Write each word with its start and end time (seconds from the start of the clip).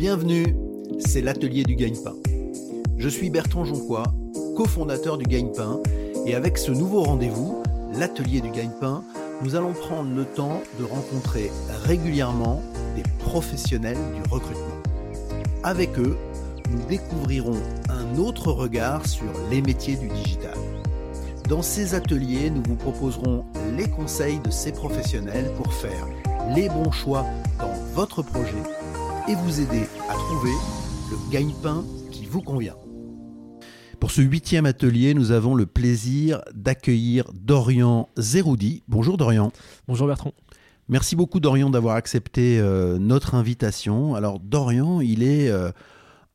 Bienvenue, 0.00 0.56
c'est 0.98 1.20
l'atelier 1.20 1.62
du 1.62 1.74
gagne-pain. 1.74 2.14
Je 2.96 3.06
suis 3.06 3.28
Bertrand 3.28 3.66
Jonquois, 3.66 4.04
cofondateur 4.56 5.18
du 5.18 5.26
gagne-pain, 5.26 5.78
et 6.24 6.34
avec 6.34 6.56
ce 6.56 6.70
nouveau 6.70 7.02
rendez-vous, 7.02 7.62
l'atelier 7.92 8.40
du 8.40 8.48
gagne-pain, 8.50 9.04
nous 9.42 9.56
allons 9.56 9.74
prendre 9.74 10.08
le 10.16 10.24
temps 10.24 10.62
de 10.78 10.84
rencontrer 10.84 11.50
régulièrement 11.84 12.62
des 12.96 13.02
professionnels 13.18 13.98
du 14.14 14.22
recrutement. 14.30 14.80
Avec 15.64 15.98
eux, 15.98 16.16
nous 16.70 16.82
découvrirons 16.88 17.58
un 17.90 18.18
autre 18.18 18.52
regard 18.52 19.06
sur 19.06 19.30
les 19.50 19.60
métiers 19.60 19.96
du 19.96 20.08
digital. 20.08 20.56
Dans 21.46 21.60
ces 21.60 21.94
ateliers, 21.94 22.48
nous 22.48 22.62
vous 22.66 22.76
proposerons 22.76 23.44
les 23.76 23.90
conseils 23.90 24.40
de 24.40 24.50
ces 24.50 24.72
professionnels 24.72 25.50
pour 25.58 25.74
faire 25.74 26.08
les 26.56 26.70
bons 26.70 26.90
choix 26.90 27.26
dans 27.58 27.74
votre 27.94 28.22
projet 28.22 28.62
et 29.28 29.34
vous 29.34 29.60
aider 29.60 29.86
à 30.08 30.14
trouver 30.14 30.52
le 31.10 31.32
gagne-pain 31.32 31.84
qui 32.10 32.26
vous 32.26 32.42
convient. 32.42 32.76
Pour 33.98 34.10
ce 34.10 34.22
huitième 34.22 34.66
atelier, 34.66 35.14
nous 35.14 35.30
avons 35.30 35.54
le 35.54 35.66
plaisir 35.66 36.40
d'accueillir 36.54 37.30
Dorian 37.34 38.08
Zeroudi. 38.18 38.82
Bonjour 38.88 39.16
Dorian. 39.16 39.52
Bonjour 39.88 40.06
Bertrand. 40.06 40.32
Merci 40.88 41.16
beaucoup 41.16 41.38
Dorian 41.38 41.70
d'avoir 41.70 41.96
accepté 41.96 42.58
euh, 42.58 42.98
notre 42.98 43.34
invitation. 43.34 44.14
Alors 44.14 44.40
Dorian, 44.40 45.00
il 45.00 45.22
est 45.22 45.48
euh, 45.48 45.70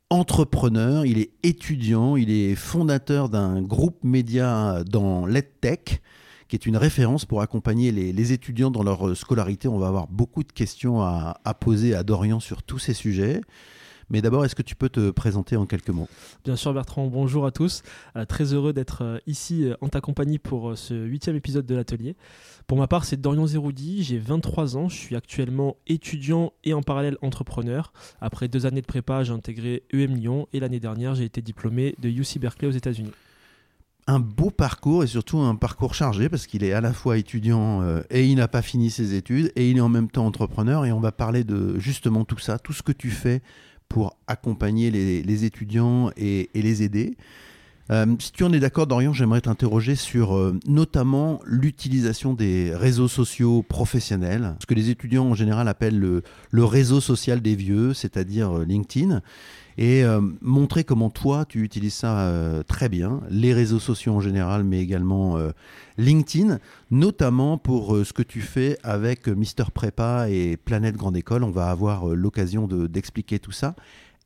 entrepreneur, 0.10 1.06
il 1.06 1.18
est 1.18 1.32
étudiant, 1.44 2.16
il 2.16 2.30
est 2.30 2.56
fondateur 2.56 3.30
d'un 3.30 3.62
groupe 3.62 4.04
média 4.04 4.84
dans 4.86 5.26
l'EdTech 5.26 6.02
qui 6.48 6.56
est 6.56 6.66
une 6.66 6.78
référence 6.78 7.26
pour 7.26 7.42
accompagner 7.42 7.92
les, 7.92 8.32
étudiants 8.32 8.72
dans 8.72 8.84
leur 8.84 9.16
scolarité. 9.16 9.68
On 9.68 9.78
va 9.78 9.88
avoir 9.88 10.08
beaucoup 10.08 10.44
de 10.44 10.52
questions 10.52 11.02
à, 11.02 11.58
poser 11.60 11.96
à 11.96 12.04
Dorian 12.04 12.40
sur 12.40 12.64
tous 12.64 12.80
ces 12.80 12.94
sujets. 12.94 13.42
Mais 14.12 14.22
d'abord, 14.22 14.46
est-ce 14.46 14.54
que 14.54 14.62
tu 14.62 14.76
peux 14.76 14.90
te 14.90 15.10
présenter 15.10 15.56
en 15.56 15.66
quelques 15.66 15.90
mots? 15.90 16.08
Bien 16.44 16.56
sûr, 16.56 16.74
Bertrand. 16.74 17.08
Bonjour 17.08 17.46
à 17.48 17.52
tous. 17.52 17.82
Euh, 18.16 18.26
très 18.26 18.54
heureux 18.54 18.72
d'être 18.72 19.04
euh, 19.04 19.18
ici 19.26 19.66
euh, 19.66 19.76
en 19.82 19.90
ta 19.90 20.00
compagnie 20.00 20.38
pour 20.38 20.78
ce 20.78 20.94
huitième 20.94 21.36
épisode 21.36 21.66
de 21.66 21.74
l'atelier. 21.74 22.16
Pour 22.68 22.78
ma 22.78 22.86
part, 22.86 23.04
c'est 23.06 23.20
Dorian 23.20 23.48
Zeroudi. 23.48 24.04
J'ai 24.04 24.20
23 24.20 24.78
ans. 24.78 24.90
Je 24.90 24.96
suis 24.96 25.16
actuellement 25.16 25.78
étudiant 25.88 26.54
et 26.64 26.76
en 26.76 26.84
parallèle 26.84 27.18
entrepreneur. 27.24 27.94
Après 28.22 28.48
deux 28.48 28.68
années 28.68 28.82
de 28.82 28.86
prépa, 28.86 29.24
j'ai 29.24 29.34
intégré 29.34 29.82
EM 29.92 30.16
Lyon 30.16 30.48
et 30.54 30.60
l'année 30.60 30.80
dernière, 30.80 31.16
j'ai 31.16 31.26
été 31.26 31.42
diplômé 31.42 31.96
de 31.98 32.10
UC 32.10 32.38
Berkeley 32.40 32.68
aux 32.68 32.76
États-Unis 32.76 33.12
un 34.08 34.20
beau 34.20 34.52
parcours 34.52 35.04
et 35.04 35.08
surtout 35.08 35.40
un 35.40 35.56
parcours 35.56 35.96
chargé 35.96 36.30
parce 36.30 36.46
qu'il 36.46 36.64
est 36.64 36.74
à 36.74 36.82
la 36.82 36.94
fois 36.94 37.18
étudiant 37.18 37.82
et 38.12 38.26
il 38.26 38.36
n'a 38.36 38.48
pas 38.48 38.62
fini 38.62 38.92
ses 38.92 39.16
études 39.16 39.52
et 39.56 39.72
il 39.72 39.78
est 39.78 39.82
en 39.82 39.90
même 39.90 40.12
temps 40.12 40.28
entrepreneur 40.28 40.86
et 40.86 40.92
on 40.92 41.00
va 41.00 41.12
parler 41.12 41.44
de 41.44 41.80
justement 41.80 42.24
tout 42.24 42.38
ça, 42.38 42.60
tout 42.60 42.72
ce 42.72 42.84
que 42.84 42.92
tu 42.92 43.10
fais 43.10 43.42
pour 43.90 44.18
accompagner 44.28 44.92
les, 44.92 45.46
étudiants 45.46 46.12
et, 46.18 46.50
les 46.54 46.84
aider. 46.84 47.16
Euh, 47.92 48.16
si 48.20 48.32
tu 48.32 48.44
en 48.44 48.52
es 48.52 48.60
d'accord, 48.60 48.88
Dorian, 48.88 49.14
j'aimerais 49.14 49.42
t'interroger 49.42 49.96
sur 49.96 50.36
euh, 50.36 50.58
notamment 50.66 51.40
l'utilisation 51.46 52.34
des 52.34 52.74
réseaux 52.74 53.08
sociaux 53.08 53.62
professionnels, 53.62 54.56
ce 54.60 54.66
que 54.66 54.74
les 54.74 54.90
étudiants 54.90 55.26
en 55.26 55.36
général 55.36 55.68
appellent 55.68 56.00
le, 56.00 56.24
réseau 56.66 57.00
social 57.00 57.42
des 57.42 57.56
vieux, 57.56 57.94
c'est-à-dire 57.94 58.58
euh, 58.58 58.66
LinkedIn 58.66 59.22
et 59.78 60.04
euh, 60.04 60.22
montrer 60.42 60.84
comment 60.84 61.10
toi 61.10 61.46
tu 61.46 61.64
utilises 61.64 61.94
ça 61.94 62.20
euh, 62.22 62.64
très 62.64 62.90
bien, 62.90 63.22
les 63.30 63.54
réseaux 63.54 63.80
sociaux 63.80 64.14
en 64.14 64.22
général, 64.22 64.64
mais 64.64 64.80
également 64.82 65.38
euh, 65.38 65.52
LinkedIn, 65.98 66.60
notamment 66.92 67.58
pour 67.58 67.98
ce 68.06 68.14
que 68.14 68.24
tu 68.24 68.42
fais 68.42 68.78
avec 68.84 69.28
Mister 69.28 69.66
Prépa 69.74 70.30
et 70.30 70.58
Planète 70.58 70.96
Grande 70.96 71.18
École. 71.18 71.44
On 71.44 71.52
va 71.52 71.70
avoir 71.70 72.08
l'occasion 72.08 72.68
d'expliquer 72.68 73.40
tout 73.40 73.52
ça. 73.52 73.76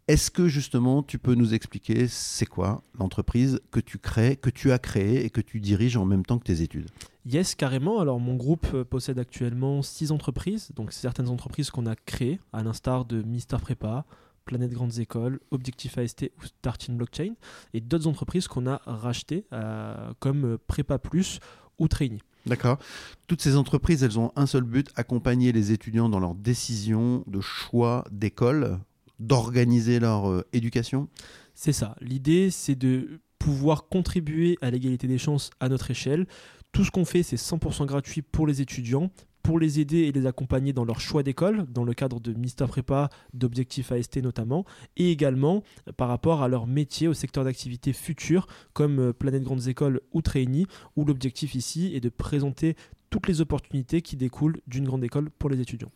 Est-ce 0.08 0.32
que 0.32 0.48
justement 0.48 1.04
tu 1.04 1.20
peux 1.20 1.36
nous 1.36 1.54
expliquer 1.54 2.08
c'est 2.08 2.48
quoi 2.48 2.82
l'entreprise 2.98 3.60
que 3.70 3.80
tu 3.80 4.00
crées, 4.00 4.38
que 4.38 4.50
tu 4.50 4.72
as 4.72 4.80
créée 4.80 5.24
et 5.24 5.30
que 5.30 5.42
tu 5.42 5.60
diriges 5.60 5.98
en 5.98 6.06
même 6.06 6.26
temps 6.26 6.40
que 6.40 6.46
tes 6.46 6.64
études? 6.64 6.90
Yes, 7.28 7.54
carrément. 7.54 8.00
Alors 8.00 8.20
mon 8.20 8.36
groupe 8.36 8.84
possède 8.84 9.20
actuellement 9.20 9.84
six 9.84 10.12
entreprises, 10.12 10.72
donc 10.76 10.94
certaines 10.94 11.30
entreprises 11.30 11.70
qu'on 11.70 11.86
a 11.86 11.96
créées, 11.96 12.40
à 12.54 12.64
l'instar 12.64 13.06
de 13.06 13.22
Mister 13.22 13.58
Prépa, 13.62 14.06
Planète 14.50 14.72
Grandes 14.72 14.98
Écoles, 14.98 15.40
Objectif 15.52 16.00
AST 16.00 16.32
ou 16.40 16.46
Starting 16.48 16.98
Blockchain, 16.98 17.36
et 17.76 17.82
d'autres 17.82 18.08
entreprises 18.08 18.48
qu'on 18.48 18.66
a 18.66 18.82
rachetées 18.88 19.46
euh, 19.54 20.12
comme 20.20 20.58
Prépa 20.66 20.98
Plus 20.98 21.40
ou 21.78 21.88
Trainee. 21.88 22.24
D'accord. 22.48 22.80
Toutes 23.28 23.44
ces 23.44 23.56
entreprises, 23.56 24.02
elles 24.02 24.18
ont 24.18 24.32
un 24.36 24.48
seul 24.48 24.64
but, 24.64 24.90
accompagner 24.96 25.52
les 25.52 25.72
étudiants 25.72 26.10
dans 26.10 26.20
leur 26.20 26.34
décision 26.34 27.24
de 27.28 27.42
choix 27.42 28.06
d'école, 28.10 28.80
d'organiser 29.20 30.00
leur 30.00 30.28
euh, 30.28 30.44
éducation? 30.52 31.10
C'est 31.54 31.72
ça. 31.72 31.96
L'idée, 32.02 32.50
c'est 32.50 32.74
de 32.74 33.22
pouvoir 33.38 33.88
contribuer 33.88 34.58
à 34.64 34.72
l'égalité 34.72 35.08
des 35.08 35.20
chances 35.20 35.52
à 35.60 35.70
notre 35.70 35.92
échelle. 35.92 36.26
Tout 36.72 36.84
ce 36.84 36.90
qu'on 36.90 37.06
fait, 37.06 37.22
c'est 37.22 37.36
100% 37.36 37.86
gratuit 37.86 38.24
pour 38.24 38.48
les 38.48 38.62
étudiants, 38.62 39.12
pour 39.50 39.58
les 39.58 39.80
aider 39.80 40.02
et 40.02 40.12
les 40.12 40.28
accompagner 40.28 40.74
dans 40.74 40.86
leur 40.86 41.02
choix 41.02 41.24
d'école, 41.24 41.66
dans 41.74 41.84
le 41.84 41.96
cadre 41.96 42.20
de 42.20 42.34
Mister 42.34 42.68
Prépa, 42.68 43.10
d'objectifs 43.34 43.92
AST 43.92 44.18
notamment, 44.18 44.64
et 44.96 45.10
également 45.10 45.64
par 45.98 46.08
rapport 46.08 46.44
à 46.44 46.48
leur 46.48 46.68
métier, 46.68 47.08
au 47.08 47.16
secteur 47.16 47.44
d'activité 47.44 47.92
futur, 47.92 48.46
comme 48.74 49.00
euh, 49.00 49.12
Planète 49.12 49.42
Grandes 49.42 49.68
Écoles 49.68 50.02
ou 50.14 50.22
Trainee, 50.22 50.68
où 50.96 51.04
l'objectif 51.04 51.56
ici 51.56 51.96
est 51.96 52.00
de 52.00 52.10
présenter 52.10 52.76
toutes 53.10 53.28
les 53.28 53.42
opportunités 53.42 54.04
qui 54.04 54.18
découlent 54.18 54.62
d'une 54.68 54.86
grande 54.86 55.04
école 55.04 55.32
pour 55.32 55.50
les 55.50 55.60
étudiants. 55.60 55.90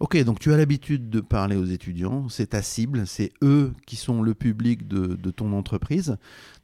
Ok, 0.00 0.20
donc 0.24 0.40
tu 0.40 0.52
as 0.52 0.56
l'habitude 0.56 1.10
de 1.10 1.20
parler 1.20 1.54
aux 1.54 1.66
étudiants, 1.66 2.28
c'est 2.28 2.48
ta 2.48 2.62
cible, 2.62 3.06
c'est 3.06 3.30
eux 3.40 3.72
qui 3.86 3.94
sont 3.94 4.20
le 4.20 4.34
public 4.34 4.88
de, 4.88 5.14
ton 5.30 5.52
entreprise. 5.52 6.16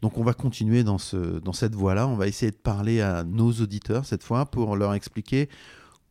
Donc 0.03 0.19
on 0.19 0.25
va 0.25 0.35
continuer 0.35 0.83
dans 0.83 0.99
cette 0.99 1.75
voie-là, 1.77 2.09
on 2.09 2.17
va 2.17 2.27
essayer 2.27 2.51
de 2.51 2.57
parler 2.57 3.01
à 3.01 3.23
nos 3.23 3.53
auditeurs 3.53 4.07
cette 4.07 4.25
fois 4.25 4.47
pour 4.47 4.75
leur 4.75 4.93
expliquer 4.93 5.49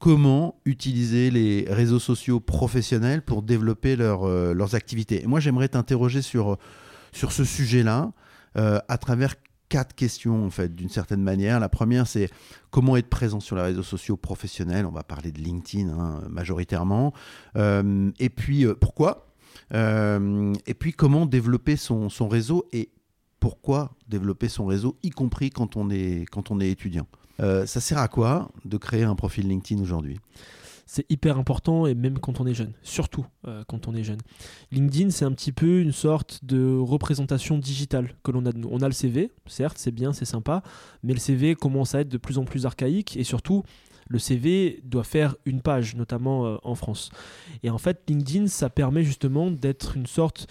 comment 0.05 0.61
utiliser 0.65 1.31
les 1.31 1.65
réseaux 1.67 1.97
sociaux 1.97 2.39
professionnels 2.39 3.23
pour 3.23 3.41
développer 3.41 3.95
euh, 3.99 4.53
leurs 4.53 4.75
activités. 4.75 5.23
Et 5.23 5.25
moi, 5.25 5.39
j'aimerais 5.39 5.67
t'interroger 5.67 6.21
sur, 6.21 6.59
ce 7.11 7.43
sujet-là 7.43 8.11
euh, 8.55 8.77
à 8.87 8.99
travers 8.99 9.33
quatre 9.67 9.95
questions, 9.95 10.45
en 10.45 10.51
fait, 10.51 10.75
d'une 10.75 10.89
certaine 10.89 11.23
manière. 11.23 11.59
La 11.59 11.69
première, 11.69 12.05
c'est 12.05 12.29
comment 12.69 12.97
être 12.97 13.09
présent 13.09 13.39
sur 13.39 13.55
les 13.55 13.63
réseaux 13.63 13.81
sociaux 13.81 14.15
professionnels. 14.15 14.85
On 14.85 14.91
va 14.91 15.01
parler 15.01 15.31
de 15.31 15.39
LinkedIn 15.39 15.89
hein, 15.89 16.21
majoritairement. 16.29 17.11
Euh, 17.57 18.11
et 18.19 18.29
puis, 18.29 18.67
pourquoi? 18.79 19.25
Et 19.73 20.73
puis, 20.77 20.93
comment 20.93 21.25
développer 21.25 21.77
son, 21.77 22.09
réseau 22.29 22.67
et 22.73 22.91
pourquoi 23.39 23.95
développer 24.07 24.49
son 24.49 24.67
réseau, 24.67 24.99
y 25.01 25.09
compris 25.09 25.49
quand 25.49 25.77
on 25.77 25.89
est 25.89 26.69
étudiant? 26.69 27.07
Euh, 27.39 27.65
ça 27.65 27.79
sert 27.79 27.97
à 27.97 28.07
quoi 28.07 28.49
de 28.63 28.77
créer 28.77 29.03
un 29.03 29.15
profil 29.15 29.47
LinkedIn 29.47 29.81
aujourd'hui? 29.81 30.19
C'est 30.87 31.09
hyper 31.09 31.39
important 31.39 31.87
et 31.87 31.95
même 31.95 32.19
quand 32.19 32.39
on 32.39 32.45
est 32.45 32.53
jeune, 32.53 32.73
surtout 32.83 33.25
euh, 33.47 33.63
quand 33.67 33.87
on 33.87 33.95
est 33.95 34.03
jeune. 34.03 34.19
LinkedIn, 34.71 35.09
c'est 35.09 35.25
un 35.25 35.31
petit 35.31 35.51
peu 35.51 35.79
une 35.79 35.91
sorte 35.91 36.45
de 36.45 36.77
représentation 36.77 37.57
digitale 37.57 38.13
que 38.23 38.31
l'on 38.31 38.45
a 38.45 38.51
de 38.51 38.59
nous. 38.59 38.69
On 38.71 38.81
a 38.81 38.87
le 38.87 38.93
CV, 38.93 39.31
certes, 39.47 39.77
c'est 39.79 39.91
bien, 39.91 40.13
c'est 40.13 40.25
sympa, 40.25 40.61
mais 41.01 41.13
le 41.13 41.19
CV 41.19 41.55
commence 41.55 41.95
à 41.95 42.01
être 42.01 42.09
de 42.09 42.17
plus 42.17 42.37
en 42.37 42.45
plus 42.45 42.67
archaïque 42.67 43.17
et 43.17 43.23
surtout, 43.23 43.63
le 44.07 44.19
CV 44.19 44.81
doit 44.83 45.03
faire 45.03 45.35
une 45.45 45.61
page, 45.61 45.95
notamment 45.95 46.45
euh, 46.45 46.57
en 46.63 46.75
France. 46.75 47.09
Et 47.63 47.71
en 47.71 47.79
fait, 47.79 48.03
LinkedIn, 48.07 48.47
ça 48.47 48.69
permet 48.69 49.03
justement 49.03 49.49
d'être 49.49 49.97
une 49.97 50.05
sorte 50.05 50.47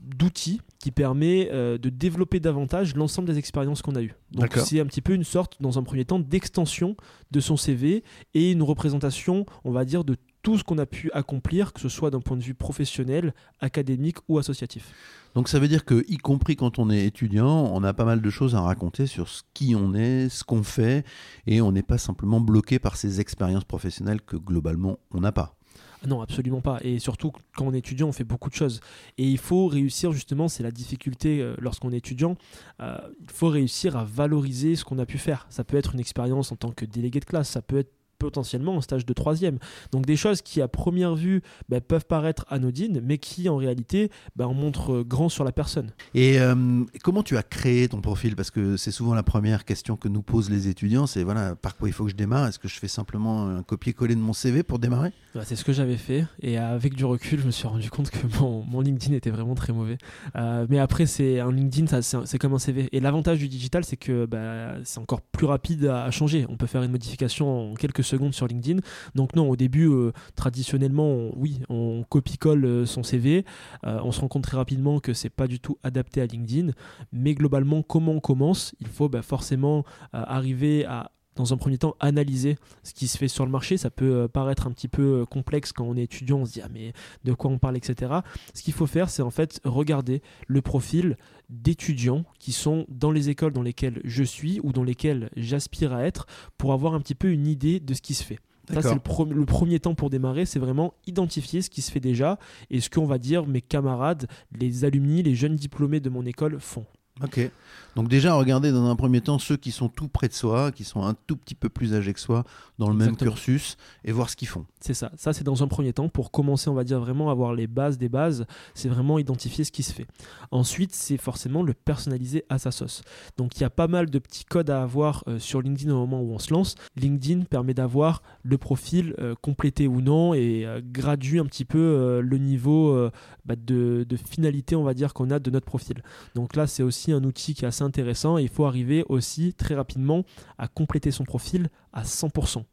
d'outil 0.00 0.60
qui 0.78 0.90
permet 0.90 1.48
euh, 1.52 1.78
de 1.78 1.88
développer 1.88 2.40
davantage 2.40 2.94
l'ensemble 2.94 3.28
des 3.28 3.38
expériences 3.38 3.82
qu'on 3.82 3.96
a 3.96 4.02
eues. 4.02 4.14
Donc 4.30 4.54
c'est 4.56 4.80
un 4.80 4.86
petit 4.86 5.00
peu 5.00 5.12
une 5.12 5.24
sorte, 5.24 5.56
dans 5.60 5.78
un 5.78 5.82
premier 5.82 6.04
temps, 6.04 6.18
d'extension 6.18 6.96
de 7.30 7.40
son 7.40 7.56
CV 7.56 8.04
et 8.34 8.52
une 8.52 8.62
représentation, 8.62 9.44
on 9.64 9.72
va 9.72 9.84
dire, 9.84 10.04
de 10.04 10.16
tout 10.42 10.56
ce 10.56 10.64
qu'on 10.64 10.78
a 10.78 10.86
pu 10.86 11.10
accomplir, 11.12 11.72
que 11.72 11.80
ce 11.80 11.88
soit 11.88 12.10
d'un 12.10 12.20
point 12.20 12.36
de 12.36 12.42
vue 12.42 12.54
professionnel, 12.54 13.34
académique 13.60 14.18
ou 14.28 14.38
associatif. 14.38 14.92
Donc 15.34 15.48
ça 15.48 15.58
veut 15.58 15.68
dire 15.68 15.84
que, 15.84 16.04
y 16.08 16.16
compris 16.16 16.56
quand 16.56 16.78
on 16.78 16.90
est 16.90 17.04
étudiant, 17.04 17.70
on 17.72 17.82
a 17.82 17.92
pas 17.92 18.04
mal 18.04 18.22
de 18.22 18.30
choses 18.30 18.54
à 18.54 18.60
raconter 18.60 19.06
sur 19.06 19.28
ce 19.28 19.42
qui 19.52 19.74
on 19.76 19.94
est, 19.94 20.28
ce 20.28 20.44
qu'on 20.44 20.62
fait, 20.62 21.04
et 21.46 21.60
on 21.60 21.72
n'est 21.72 21.82
pas 21.82 21.98
simplement 21.98 22.40
bloqué 22.40 22.78
par 22.78 22.96
ces 22.96 23.20
expériences 23.20 23.64
professionnelles 23.64 24.22
que 24.22 24.36
globalement 24.36 24.98
on 25.10 25.20
n'a 25.20 25.32
pas. 25.32 25.57
Non, 26.06 26.20
absolument 26.20 26.60
pas. 26.60 26.78
Et 26.82 26.98
surtout, 26.98 27.32
quand 27.56 27.66
on 27.66 27.74
est 27.74 27.78
étudiant, 27.78 28.08
on 28.08 28.12
fait 28.12 28.24
beaucoup 28.24 28.50
de 28.50 28.54
choses. 28.54 28.80
Et 29.16 29.24
il 29.24 29.38
faut 29.38 29.66
réussir, 29.66 30.12
justement, 30.12 30.48
c'est 30.48 30.62
la 30.62 30.70
difficulté 30.70 31.40
euh, 31.40 31.54
lorsqu'on 31.58 31.92
est 31.92 31.98
étudiant, 31.98 32.36
euh, 32.80 32.98
il 33.20 33.30
faut 33.30 33.48
réussir 33.48 33.96
à 33.96 34.04
valoriser 34.04 34.76
ce 34.76 34.84
qu'on 34.84 34.98
a 34.98 35.06
pu 35.06 35.18
faire. 35.18 35.46
Ça 35.50 35.64
peut 35.64 35.76
être 35.76 35.94
une 35.94 36.00
expérience 36.00 36.52
en 36.52 36.56
tant 36.56 36.70
que 36.70 36.84
délégué 36.84 37.20
de 37.20 37.24
classe, 37.24 37.48
ça 37.48 37.62
peut 37.62 37.78
être 37.78 37.92
potentiellement 38.18 38.76
en 38.76 38.80
stage 38.80 39.06
de 39.06 39.12
troisième. 39.12 39.58
Donc 39.92 40.06
des 40.06 40.16
choses 40.16 40.42
qui 40.42 40.60
à 40.60 40.68
première 40.68 41.14
vue 41.14 41.42
bah, 41.68 41.80
peuvent 41.80 42.06
paraître 42.06 42.44
anodines, 42.48 43.00
mais 43.02 43.18
qui 43.18 43.48
en 43.48 43.56
réalité 43.56 44.10
bah, 44.36 44.46
en 44.46 44.54
montrent 44.54 45.02
grand 45.02 45.28
sur 45.28 45.44
la 45.44 45.52
personne. 45.52 45.92
Et 46.14 46.40
euh, 46.40 46.84
comment 47.02 47.22
tu 47.22 47.36
as 47.36 47.42
créé 47.42 47.88
ton 47.88 48.00
profil? 48.00 48.36
Parce 48.36 48.50
que 48.50 48.76
c'est 48.76 48.90
souvent 48.90 49.14
la 49.14 49.22
première 49.22 49.64
question 49.64 49.96
que 49.96 50.08
nous 50.08 50.22
posent 50.22 50.50
les 50.50 50.68
étudiants, 50.68 51.06
c'est 51.06 51.22
voilà, 51.22 51.54
par 51.54 51.76
quoi 51.76 51.88
il 51.88 51.92
faut 51.92 52.04
que 52.04 52.10
je 52.10 52.16
démarre? 52.16 52.46
Est-ce 52.48 52.58
que 52.58 52.68
je 52.68 52.78
fais 52.78 52.88
simplement 52.88 53.46
un 53.46 53.62
copier-coller 53.62 54.14
de 54.14 54.20
mon 54.20 54.32
CV 54.32 54.62
pour 54.62 54.78
démarrer? 54.78 55.12
Bah, 55.34 55.42
C'est 55.44 55.56
ce 55.56 55.64
que 55.64 55.72
j'avais 55.72 55.96
fait, 55.96 56.26
et 56.40 56.58
avec 56.58 56.94
du 56.94 57.04
recul, 57.04 57.40
je 57.40 57.46
me 57.46 57.50
suis 57.50 57.68
rendu 57.68 57.90
compte 57.90 58.10
que 58.10 58.18
mon, 58.40 58.64
mon 58.64 58.80
LinkedIn 58.80 59.14
était 59.14 59.30
vraiment 59.30 59.54
très 59.54 59.72
mauvais. 59.72 59.98
Euh, 60.36 60.66
mais 60.68 60.78
après, 60.78 61.06
c'est 61.06 61.40
un 61.40 61.52
LinkedIn, 61.52 62.00
c'est 62.02 62.38
comme 62.38 62.54
un 62.54 62.58
CV. 62.58 62.88
Et 62.92 63.00
l'avantage 63.00 63.38
du 63.38 63.48
digital, 63.48 63.84
c'est 63.84 63.96
que 63.96 64.26
bah, 64.26 64.76
c'est 64.84 64.98
encore 64.98 65.20
plus 65.20 65.46
rapide 65.46 65.86
à, 65.86 66.10
changer. 66.10 66.46
On 66.48 66.56
peut 66.56 66.66
faire 66.66 66.82
une 66.82 66.90
modification 66.90 67.72
en 67.72 67.74
quelques 67.74 68.04
secondes 68.08 68.34
sur 68.34 68.46
LinkedIn. 68.46 68.80
Donc 69.14 69.36
non, 69.36 69.48
au 69.48 69.56
début, 69.56 69.88
euh, 69.88 70.12
traditionnellement, 70.34 71.30
oui, 71.36 71.60
on 71.68 72.04
copie-colle 72.08 72.64
euh, 72.64 72.86
son 72.86 73.02
CV. 73.02 73.44
on 73.82 74.12
se 74.12 74.20
rend 74.20 74.28
compte 74.28 74.44
très 74.44 74.56
rapidement 74.56 75.00
que 75.00 75.12
c'est 75.12 75.30
pas 75.30 75.46
du 75.46 75.60
tout 75.60 75.78
adapté 75.82 76.20
à 76.20 76.26
LinkedIn. 76.26 76.72
Mais 77.12 77.34
globalement, 77.34 77.82
comment 77.82 78.12
on 78.12 78.20
commence? 78.20 78.74
Il 78.80 78.88
faut 78.88 79.08
bah, 79.08 79.22
forcément 79.22 79.84
arriver 80.12 80.84
à 80.84 81.10
dans 81.38 81.52
un 81.52 81.56
premier 81.56 81.78
temps, 81.78 81.96
analyser 82.00 82.56
ce 82.82 82.92
qui 82.92 83.06
se 83.06 83.16
fait 83.16 83.28
sur 83.28 83.46
le 83.46 83.50
marché. 83.50 83.76
Ça 83.76 83.90
peut 83.90 84.12
euh, 84.12 84.28
paraître 84.28 84.66
un 84.66 84.72
petit 84.72 84.88
peu 84.88 85.20
euh, 85.20 85.24
complexe 85.24 85.72
quand 85.72 85.84
on 85.84 85.96
est 85.96 86.02
étudiant, 86.02 86.38
on 86.38 86.44
se 86.44 86.52
dit 86.52 86.60
ah 86.62 86.68
mais 86.72 86.92
de 87.24 87.32
quoi 87.32 87.50
on 87.50 87.58
parle, 87.58 87.76
etc. 87.76 88.12
Ce 88.54 88.62
qu'il 88.62 88.74
faut 88.74 88.86
faire, 88.86 89.08
c'est 89.08 89.22
en 89.22 89.30
fait 89.30 89.60
regarder 89.64 90.20
le 90.46 90.60
profil 90.60 91.16
d'étudiants 91.48 92.24
qui 92.38 92.52
sont 92.52 92.84
dans 92.88 93.10
les 93.10 93.30
écoles 93.30 93.52
dans 93.52 93.62
lesquelles 93.62 94.00
je 94.04 94.24
suis 94.24 94.60
ou 94.62 94.72
dans 94.72 94.84
lesquelles 94.84 95.30
j'aspire 95.36 95.92
à 95.92 96.04
être 96.04 96.26
pour 96.58 96.72
avoir 96.72 96.94
un 96.94 97.00
petit 97.00 97.14
peu 97.14 97.30
une 97.30 97.46
idée 97.46 97.80
de 97.80 97.94
ce 97.94 98.02
qui 98.02 98.14
se 98.14 98.24
fait. 98.24 98.38
Ça, 98.74 98.82
c'est 98.82 98.94
le, 98.94 99.34
le, 99.34 99.46
premier 99.46 99.80
temps 99.80 99.94
pour 99.94 100.10
démarrer, 100.10 100.44
c'est 100.44 100.58
vraiment 100.58 100.92
identifier 101.06 101.62
ce 101.62 101.70
qui 101.70 101.80
se 101.80 101.90
fait 101.90 102.00
déjà 102.00 102.38
et 102.68 102.80
ce 102.80 102.90
qu'on 102.90 103.06
va 103.06 103.16
dire 103.16 103.46
mes 103.46 103.62
camarades, 103.62 104.26
les 104.52 104.84
alumni, 104.84 105.22
les 105.22 105.34
jeunes 105.34 105.56
diplômés 105.56 106.00
de 106.00 106.10
mon 106.10 106.26
école 106.26 106.60
font. 106.60 106.84
Ok. 107.22 107.50
Donc 107.96 108.08
déjà, 108.08 108.34
regarder 108.34 108.70
dans 108.70 108.86
un 108.86 108.94
premier 108.94 109.20
temps 109.20 109.40
ceux 109.40 109.56
qui 109.56 109.72
sont 109.72 109.88
tout 109.88 110.06
près 110.06 110.28
de 110.28 110.32
soi, 110.32 110.70
qui 110.70 110.84
sont 110.84 111.02
un 111.02 111.14
tout 111.26 111.36
petit 111.36 111.56
peu 111.56 111.68
plus 111.68 111.94
âgés 111.94 112.14
que 112.14 112.20
soi, 112.20 112.44
dans 112.78 112.88
le 112.88 112.94
même 112.94 113.16
cursus, 113.16 113.76
et 114.04 114.12
voir 114.12 114.30
ce 114.30 114.36
qu'ils 114.36 114.46
font. 114.46 114.66
C'est 114.80 114.94
ça. 114.94 115.10
Ça, 115.16 115.32
c'est 115.32 115.42
dans 115.42 115.64
un 115.64 115.66
premier 115.66 115.92
temps 115.92 116.08
pour 116.08 116.30
commencer, 116.30 116.70
on 116.70 116.74
va 116.74 116.84
dire 116.84 117.00
vraiment 117.00 117.28
avoir 117.28 117.54
les 117.54 117.66
bases 117.66 117.98
des 117.98 118.08
bases. 118.08 118.46
C'est 118.74 118.88
vraiment 118.88 119.18
identifier 119.18 119.64
ce 119.64 119.72
qui 119.72 119.82
se 119.82 119.92
fait. 119.92 120.06
Ensuite, 120.52 120.94
c'est 120.94 121.16
forcément 121.16 121.64
le 121.64 121.74
personnaliser 121.74 122.44
à 122.48 122.58
sa 122.58 122.70
sauce. 122.70 123.02
Donc 123.36 123.56
il 123.56 123.62
y 123.62 123.64
a 123.64 123.70
pas 123.70 123.88
mal 123.88 124.10
de 124.10 124.18
petits 124.20 124.44
codes 124.44 124.70
à 124.70 124.82
avoir 124.82 125.24
euh, 125.26 125.40
sur 125.40 125.60
LinkedIn 125.60 125.92
au 125.92 125.98
moment 125.98 126.20
où 126.20 126.32
on 126.32 126.38
se 126.38 126.52
lance. 126.52 126.76
LinkedIn 126.96 127.46
permet 127.46 127.74
d'avoir 127.74 128.22
le 128.44 128.58
profil 128.58 129.14
euh, 129.18 129.34
complété 129.42 129.88
ou 129.88 130.00
non 130.00 130.34
et 130.34 130.64
euh, 130.64 130.80
graduer 130.84 131.40
un 131.40 131.46
petit 131.46 131.64
peu 131.64 132.20
le 132.22 132.38
niveau 132.38 133.10
bah, 133.44 133.56
de, 133.56 134.06
de 134.08 134.16
finalité, 134.16 134.76
on 134.76 134.84
va 134.84 134.94
dire, 134.94 135.14
qu'on 135.14 135.30
a 135.30 135.38
de 135.38 135.50
notre 135.50 135.66
profil. 135.66 136.02
Donc 136.34 136.54
là, 136.54 136.66
c'est 136.66 136.82
aussi 136.82 137.07
un 137.12 137.24
outil 137.24 137.54
qui 137.54 137.64
est 137.64 137.68
assez 137.68 137.84
intéressant 137.84 138.38
et 138.38 138.42
il 138.42 138.48
faut 138.48 138.66
arriver 138.66 139.04
aussi 139.08 139.54
très 139.54 139.74
rapidement 139.74 140.24
à 140.58 140.68
compléter 140.68 141.10
son 141.10 141.24
profil 141.24 141.68
à 141.92 142.02
100%. 142.02 142.64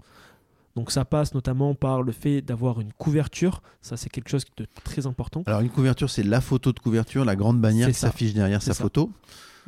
Donc 0.75 0.91
ça 0.91 1.05
passe 1.05 1.33
notamment 1.33 1.73
par 1.73 2.01
le 2.01 2.11
fait 2.11 2.41
d'avoir 2.41 2.81
une 2.81 2.91
couverture, 2.93 3.61
ça 3.81 3.95
c'est 3.95 4.09
quelque 4.09 4.29
chose 4.29 4.43
de 4.57 4.67
très 4.83 5.07
important. 5.07 5.43
Alors 5.45 5.61
une 5.61 5.69
couverture 5.69 6.09
c'est 6.09 6.23
la 6.23 6.41
photo 6.41 6.73
de 6.73 6.79
couverture, 6.79 7.23
la 7.23 7.37
grande 7.37 7.61
bannière 7.61 7.87
qui 7.87 7.93
s'affiche 7.93 8.33
derrière 8.33 8.61
sa 8.61 8.73
photo. 8.73 9.09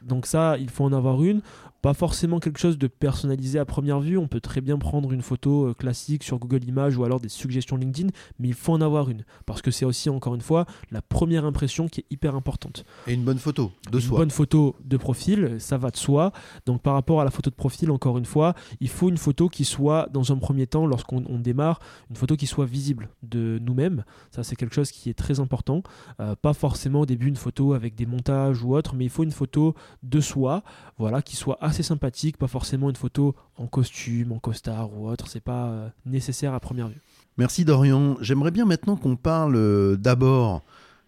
Donc 0.03 0.25
ça, 0.25 0.57
il 0.57 0.69
faut 0.69 0.83
en 0.83 0.93
avoir 0.93 1.23
une. 1.23 1.41
Pas 1.81 1.93
forcément 1.93 2.39
quelque 2.39 2.59
chose 2.59 2.77
de 2.77 2.87
personnalisé 2.87 3.59
à 3.59 3.65
première 3.65 3.99
vue. 3.99 4.17
On 4.17 4.27
peut 4.27 4.41
très 4.41 4.61
bien 4.61 4.77
prendre 4.77 5.11
une 5.11 5.21
photo 5.21 5.67
euh, 5.67 5.73
classique 5.73 6.23
sur 6.23 6.39
Google 6.39 6.63
Images 6.63 6.97
ou 6.97 7.03
alors 7.03 7.19
des 7.19 7.29
suggestions 7.29 7.77
LinkedIn, 7.77 8.09
mais 8.39 8.47
il 8.49 8.53
faut 8.53 8.73
en 8.73 8.81
avoir 8.81 9.09
une. 9.09 9.23
Parce 9.45 9.61
que 9.61 9.71
c'est 9.71 9.85
aussi, 9.85 10.09
encore 10.09 10.35
une 10.35 10.41
fois, 10.41 10.65
la 10.91 11.01
première 11.01 11.45
impression 11.45 11.87
qui 11.87 12.01
est 12.01 12.05
hyper 12.09 12.35
importante. 12.35 12.85
Et 13.05 13.13
une 13.13 13.23
bonne 13.23 13.37
photo 13.37 13.71
de 13.91 13.99
soi. 13.99 14.17
Une 14.17 14.21
bonne 14.23 14.31
photo 14.31 14.75
de 14.83 14.97
profil, 14.97 15.55
ça 15.59 15.77
va 15.77 15.91
de 15.91 15.97
soi. 15.97 16.31
Donc 16.65 16.81
par 16.81 16.93
rapport 16.93 17.21
à 17.21 17.23
la 17.23 17.31
photo 17.31 17.49
de 17.49 17.55
profil, 17.55 17.91
encore 17.91 18.17
une 18.17 18.25
fois, 18.25 18.55
il 18.79 18.89
faut 18.89 19.09
une 19.09 19.17
photo 19.17 19.49
qui 19.49 19.65
soit, 19.65 20.07
dans 20.11 20.31
un 20.31 20.37
premier 20.37 20.67
temps, 20.67 20.85
lorsqu'on 20.85 21.21
démarre, 21.39 21.79
une 22.09 22.15
photo 22.15 22.35
qui 22.35 22.47
soit 22.47 22.65
visible 22.65 23.09
de 23.23 23.59
nous-mêmes. 23.61 24.03
Ça, 24.31 24.43
c'est 24.43 24.55
quelque 24.55 24.75
chose 24.75 24.91
qui 24.91 25.09
est 25.09 25.13
très 25.13 25.39
important. 25.39 25.83
Euh, 26.19 26.35
pas 26.35 26.53
forcément 26.53 27.01
au 27.01 27.05
début 27.05 27.27
une 27.27 27.35
photo 27.35 27.73
avec 27.73 27.95
des 27.95 28.05
montages 28.05 28.63
ou 28.63 28.75
autre, 28.75 28.95
mais 28.95 29.05
il 29.05 29.09
faut 29.09 29.23
une 29.23 29.31
photo 29.31 29.75
de 30.03 30.19
soi, 30.21 30.63
voilà, 30.97 31.21
qui 31.21 31.35
soit 31.35 31.57
assez 31.67 31.83
sympathique, 31.83 32.37
pas 32.37 32.47
forcément 32.47 32.89
une 32.89 32.95
photo 32.95 33.35
en 33.57 33.67
costume, 33.67 34.31
en 34.31 34.39
costard 34.39 34.93
ou 34.93 35.07
autre, 35.07 35.27
c'est 35.27 35.43
pas 35.43 35.67
euh, 35.67 35.89
nécessaire 36.05 36.53
à 36.53 36.59
première 36.59 36.87
vue. 36.87 37.01
Merci 37.37 37.65
Dorian. 37.65 38.17
J'aimerais 38.21 38.51
bien 38.51 38.65
maintenant 38.65 38.95
qu'on 38.95 39.15
parle 39.15 39.55
euh, 39.55 39.95
d'abord 39.95 40.63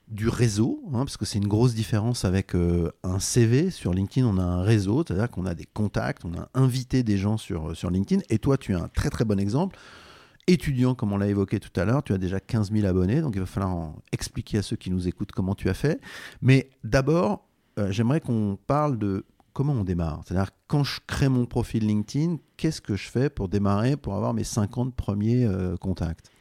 du 0.07 0.27
réseau, 0.27 0.83
hein, 0.88 1.00
parce 1.00 1.17
que 1.17 1.25
c'est 1.25 1.38
une 1.38 1.47
grosse 1.47 1.73
différence 1.73 2.25
avec 2.25 2.56
euh, 2.56 2.91
un 3.03 3.19
CV. 3.19 3.69
Sur 3.69 3.94
LinkedIn, 3.94 4.25
on 4.25 4.38
a 4.38 4.44
un 4.44 4.61
réseau, 4.61 5.03
c'est-à-dire 5.06 5.29
qu'on 5.29 5.45
a 5.45 5.53
des 5.53 5.65
contacts, 5.65 6.25
on 6.25 6.33
a 6.33 6.50
invité 6.53 7.03
des 7.03 7.17
gens 7.17 7.38
sur, 7.38 7.75
sur 7.75 7.89
LinkedIn. 7.89 8.21
Et 8.29 8.39
toi, 8.39 8.57
tu 8.57 8.75
as 8.75 8.79
un 8.79 8.88
très 8.88 9.09
très 9.09 9.25
bon 9.25 9.39
exemple. 9.39 9.77
Étudiant, 10.47 10.95
comme 10.95 11.13
on 11.13 11.17
l'a 11.17 11.27
évoqué 11.27 11.59
tout 11.59 11.79
à 11.79 11.85
l'heure, 11.85 12.01
tu 12.01 12.12
as 12.12 12.17
déjà 12.17 12.39
15 12.39 12.71
000 12.71 12.88
abonnés, 12.88 13.21
donc 13.21 13.33
il 13.35 13.39
va 13.39 13.45
falloir 13.45 13.94
expliquer 14.12 14.57
à 14.57 14.62
ceux 14.63 14.75
qui 14.75 14.89
nous 14.89 15.07
écoutent 15.07 15.31
comment 15.31 15.53
tu 15.53 15.69
as 15.69 15.75
fait. 15.75 16.01
Mais 16.41 16.71
d'abord, 16.83 17.45
j'aimerais 17.91 18.19
qu'on 18.19 18.57
parle 18.65 18.97
de 18.97 19.25
comment 19.54 19.74
on 19.74 19.84
démarre? 19.84 20.22
C'est-à-dire, 20.25 20.51
quand 20.68 20.84
je 20.84 21.00
crée 21.07 21.30
mon 21.30 21.46
profil 21.46 21.86
LinkedIn, 21.86 22.38
qu'est-ce 22.57 22.81
que 22.81 22.96
je 22.96 23.10
fais 23.10 23.30
pour 23.30 23.50
démarrer, 23.50 23.98
pour 23.98 24.16
avoir 24.16 24.34
mes 24.34 24.44
50 24.44 24.96
premiers 24.96 25.46
euh, 25.46 25.78
contacts? 25.78 26.31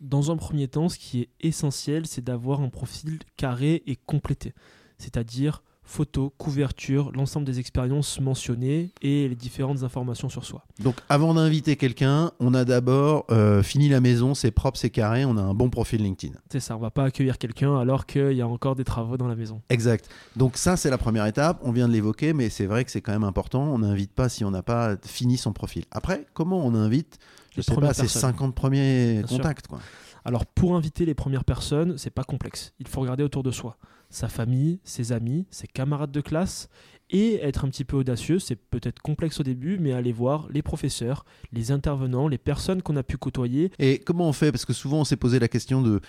Dans 0.00 0.30
un 0.30 0.36
premier 0.36 0.68
temps, 0.68 0.88
ce 0.88 0.98
qui 0.98 1.20
est 1.20 1.28
essentiel, 1.40 2.06
c'est 2.06 2.24
d'avoir 2.24 2.60
un 2.60 2.70
profil 2.70 3.18
carré 3.36 3.82
et 3.86 3.96
complété. 3.96 4.54
C'est-à-dire 4.98 5.62
photos, 5.90 6.30
couverture, 6.38 7.10
l'ensemble 7.12 7.44
des 7.44 7.58
expériences 7.58 8.20
mentionnées 8.20 8.92
et 9.02 9.28
les 9.28 9.34
différentes 9.34 9.82
informations 9.82 10.28
sur 10.28 10.44
soi. 10.44 10.64
Donc 10.78 10.94
avant 11.08 11.34
d'inviter 11.34 11.76
quelqu'un, 11.76 12.30
on 12.38 12.54
a 12.54 12.64
d'abord 12.64 13.26
euh, 13.30 13.62
fini 13.62 13.88
la 13.88 14.00
maison, 14.00 14.34
c'est 14.34 14.52
propre, 14.52 14.78
c'est 14.78 14.90
carré, 14.90 15.24
on 15.24 15.36
a 15.36 15.42
un 15.42 15.52
bon 15.52 15.68
profil 15.68 16.02
LinkedIn. 16.02 16.34
C'est 16.50 16.60
ça, 16.60 16.76
on 16.76 16.78
va 16.78 16.90
pas 16.90 17.04
accueillir 17.04 17.38
quelqu'un 17.38 17.76
alors 17.76 18.06
qu'il 18.06 18.32
y 18.32 18.40
a 18.40 18.46
encore 18.46 18.76
des 18.76 18.84
travaux 18.84 19.16
dans 19.16 19.26
la 19.26 19.34
maison. 19.34 19.60
Exact. 19.68 20.08
Donc 20.36 20.56
ça 20.56 20.76
c'est 20.76 20.90
la 20.90 20.98
première 20.98 21.26
étape, 21.26 21.60
on 21.62 21.72
vient 21.72 21.88
de 21.88 21.92
l'évoquer, 21.92 22.32
mais 22.32 22.50
c'est 22.50 22.66
vrai 22.66 22.84
que 22.84 22.90
c'est 22.92 23.00
quand 23.00 23.12
même 23.12 23.24
important, 23.24 23.64
on 23.64 23.80
n'invite 23.80 24.12
pas 24.12 24.28
si 24.28 24.44
on 24.44 24.52
n'a 24.52 24.62
pas 24.62 24.96
fini 25.04 25.36
son 25.36 25.52
profil. 25.52 25.84
Après, 25.90 26.26
comment 26.34 26.64
on 26.64 26.74
invite 26.74 27.18
je 27.56 27.62
sais 27.62 27.74
pas, 27.74 27.92
ces 27.92 28.06
50 28.06 28.54
premiers 28.54 29.22
contacts 29.28 29.66
quoi. 29.66 29.80
Alors 30.24 30.46
pour 30.46 30.76
inviter 30.76 31.04
les 31.04 31.14
premières 31.14 31.44
personnes, 31.44 31.98
c'est 31.98 32.10
pas 32.10 32.22
complexe. 32.22 32.74
Il 32.78 32.86
faut 32.86 33.00
regarder 33.00 33.24
autour 33.24 33.42
de 33.42 33.50
soi 33.50 33.76
sa 34.10 34.28
famille, 34.28 34.80
ses 34.84 35.12
amis, 35.12 35.46
ses 35.50 35.66
camarades 35.66 36.12
de 36.12 36.20
classe, 36.20 36.68
et 37.12 37.36
être 37.42 37.64
un 37.64 37.68
petit 37.68 37.84
peu 37.84 37.96
audacieux, 37.96 38.38
c'est 38.38 38.56
peut-être 38.56 39.00
complexe 39.00 39.40
au 39.40 39.42
début, 39.42 39.78
mais 39.78 39.92
aller 39.92 40.12
voir 40.12 40.46
les 40.50 40.62
professeurs, 40.62 41.24
les 41.52 41.72
intervenants, 41.72 42.28
les 42.28 42.38
personnes 42.38 42.82
qu'on 42.82 42.96
a 42.96 43.02
pu 43.02 43.16
côtoyer. 43.16 43.72
Et 43.78 43.98
comment 43.98 44.28
on 44.28 44.32
fait? 44.32 44.52
Parce 44.52 44.64
que 44.64 44.72
souvent 44.72 45.00
on 45.00 45.04
s'est 45.04 45.16
posé 45.16 45.38
la 45.38 45.48
question 45.48 45.82
de 45.82 46.00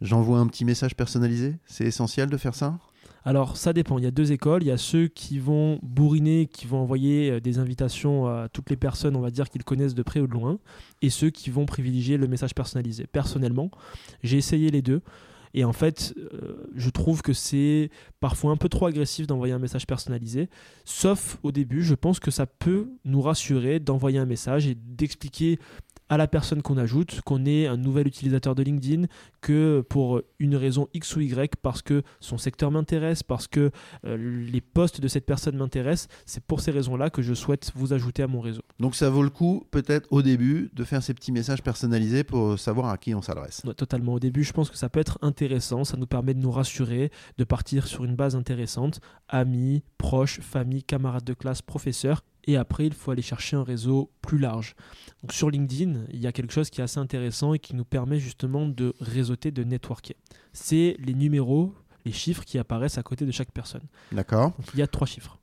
j'envoie 0.00 0.38
un 0.38 0.46
petit 0.46 0.64
message 0.64 0.96
personnalisé, 0.96 1.56
c'est 1.66 1.84
essentiel 1.84 2.28
de 2.28 2.36
faire 2.36 2.54
ça? 2.54 2.78
Alors 3.24 3.56
ça 3.56 3.72
dépend, 3.72 3.98
il 3.98 4.04
y 4.04 4.06
a 4.06 4.10
deux 4.10 4.32
écoles, 4.32 4.62
il 4.62 4.68
y 4.68 4.72
a 4.72 4.78
ceux 4.78 5.08
qui 5.08 5.38
vont 5.38 5.78
bourriner, 5.82 6.46
qui 6.46 6.66
vont 6.66 6.78
envoyer 6.78 7.30
euh, 7.30 7.40
des 7.40 7.58
invitations 7.58 8.26
à 8.26 8.48
toutes 8.48 8.70
les 8.70 8.76
personnes, 8.76 9.16
on 9.16 9.20
va 9.20 9.30
dire, 9.30 9.50
qu'ils 9.50 9.64
connaissent 9.64 9.94
de 9.94 10.02
près 10.02 10.20
ou 10.20 10.26
de 10.26 10.32
loin, 10.32 10.58
et 11.02 11.10
ceux 11.10 11.30
qui 11.30 11.50
vont 11.50 11.66
privilégier 11.66 12.16
le 12.16 12.26
message 12.26 12.54
personnalisé. 12.54 13.06
Personnellement, 13.06 13.70
j'ai 14.22 14.38
essayé 14.38 14.70
les 14.70 14.82
deux. 14.82 15.02
Et 15.58 15.64
en 15.64 15.72
fait, 15.72 16.14
euh, 16.16 16.70
je 16.76 16.88
trouve 16.88 17.20
que 17.20 17.32
c'est 17.32 17.90
parfois 18.20 18.52
un 18.52 18.56
peu 18.56 18.68
trop 18.68 18.86
agressif 18.86 19.26
d'envoyer 19.26 19.52
un 19.52 19.58
message 19.58 19.88
personnalisé. 19.88 20.48
Sauf 20.84 21.36
au 21.42 21.50
début, 21.50 21.82
je 21.82 21.96
pense 21.96 22.20
que 22.20 22.30
ça 22.30 22.46
peut 22.46 22.92
nous 23.04 23.20
rassurer 23.20 23.80
d'envoyer 23.80 24.20
un 24.20 24.24
message 24.24 24.68
et 24.68 24.76
d'expliquer 24.76 25.58
à 26.08 26.16
la 26.16 26.26
personne 26.26 26.62
qu'on 26.62 26.76
ajoute, 26.78 27.20
qu'on 27.22 27.44
est 27.44 27.66
un 27.66 27.76
nouvel 27.76 28.06
utilisateur 28.06 28.54
de 28.54 28.62
LinkedIn, 28.62 29.06
que 29.40 29.84
pour 29.88 30.22
une 30.38 30.56
raison 30.56 30.88
X 30.94 31.16
ou 31.16 31.20
Y, 31.20 31.56
parce 31.60 31.82
que 31.82 32.02
son 32.20 32.38
secteur 32.38 32.70
m'intéresse, 32.70 33.22
parce 33.22 33.46
que 33.46 33.70
euh, 34.04 34.16
les 34.50 34.60
posts 34.60 35.00
de 35.00 35.08
cette 35.08 35.26
personne 35.26 35.56
m'intéressent, 35.56 36.08
c'est 36.26 36.42
pour 36.42 36.60
ces 36.60 36.70
raisons-là 36.70 37.10
que 37.10 37.22
je 37.22 37.34
souhaite 37.34 37.70
vous 37.74 37.92
ajouter 37.92 38.22
à 38.22 38.26
mon 38.26 38.40
réseau. 38.40 38.62
Donc 38.80 38.94
ça 38.94 39.10
vaut 39.10 39.22
le 39.22 39.30
coup 39.30 39.66
peut-être 39.70 40.06
au 40.10 40.22
début 40.22 40.70
de 40.72 40.84
faire 40.84 41.02
ces 41.02 41.14
petits 41.14 41.32
messages 41.32 41.62
personnalisés 41.62 42.24
pour 42.24 42.58
savoir 42.58 42.88
à 42.88 42.98
qui 42.98 43.14
on 43.14 43.22
s'adresse. 43.22 43.62
totalement, 43.76 44.14
au 44.14 44.20
début 44.20 44.44
je 44.44 44.52
pense 44.52 44.70
que 44.70 44.76
ça 44.76 44.88
peut 44.88 45.00
être 45.00 45.18
intéressant, 45.22 45.84
ça 45.84 45.96
nous 45.96 46.06
permet 46.06 46.34
de 46.34 46.40
nous 46.40 46.50
rassurer, 46.50 47.10
de 47.36 47.44
partir 47.44 47.86
sur 47.86 48.04
une 48.04 48.16
base 48.16 48.34
intéressante, 48.36 49.00
amis, 49.28 49.82
proches, 49.98 50.40
famille, 50.40 50.82
camarades 50.82 51.24
de 51.24 51.34
classe, 51.34 51.62
professeurs, 51.62 52.22
et 52.48 52.56
après, 52.56 52.86
il 52.86 52.94
faut 52.94 53.10
aller 53.10 53.22
chercher 53.22 53.56
un 53.56 53.62
réseau 53.62 54.10
plus 54.22 54.38
large. 54.38 54.74
Donc 55.20 55.34
sur 55.34 55.50
LinkedIn, 55.50 56.06
il 56.10 56.18
y 56.18 56.26
a 56.26 56.32
quelque 56.32 56.52
chose 56.52 56.70
qui 56.70 56.80
est 56.80 56.84
assez 56.84 56.98
intéressant 56.98 57.52
et 57.52 57.58
qui 57.58 57.76
nous 57.76 57.84
permet 57.84 58.18
justement 58.18 58.66
de 58.66 58.94
réseauter, 59.00 59.50
de 59.50 59.62
networker. 59.64 60.16
C'est 60.54 60.96
les 60.98 61.12
numéros, 61.12 61.74
les 62.06 62.12
chiffres 62.12 62.44
qui 62.44 62.58
apparaissent 62.58 62.96
à 62.96 63.02
côté 63.02 63.26
de 63.26 63.32
chaque 63.32 63.52
personne. 63.52 63.82
D'accord. 64.12 64.54
il 64.72 64.80
y 64.80 64.82
a 64.82 64.86
trois 64.86 65.06
chiffres. 65.06 65.38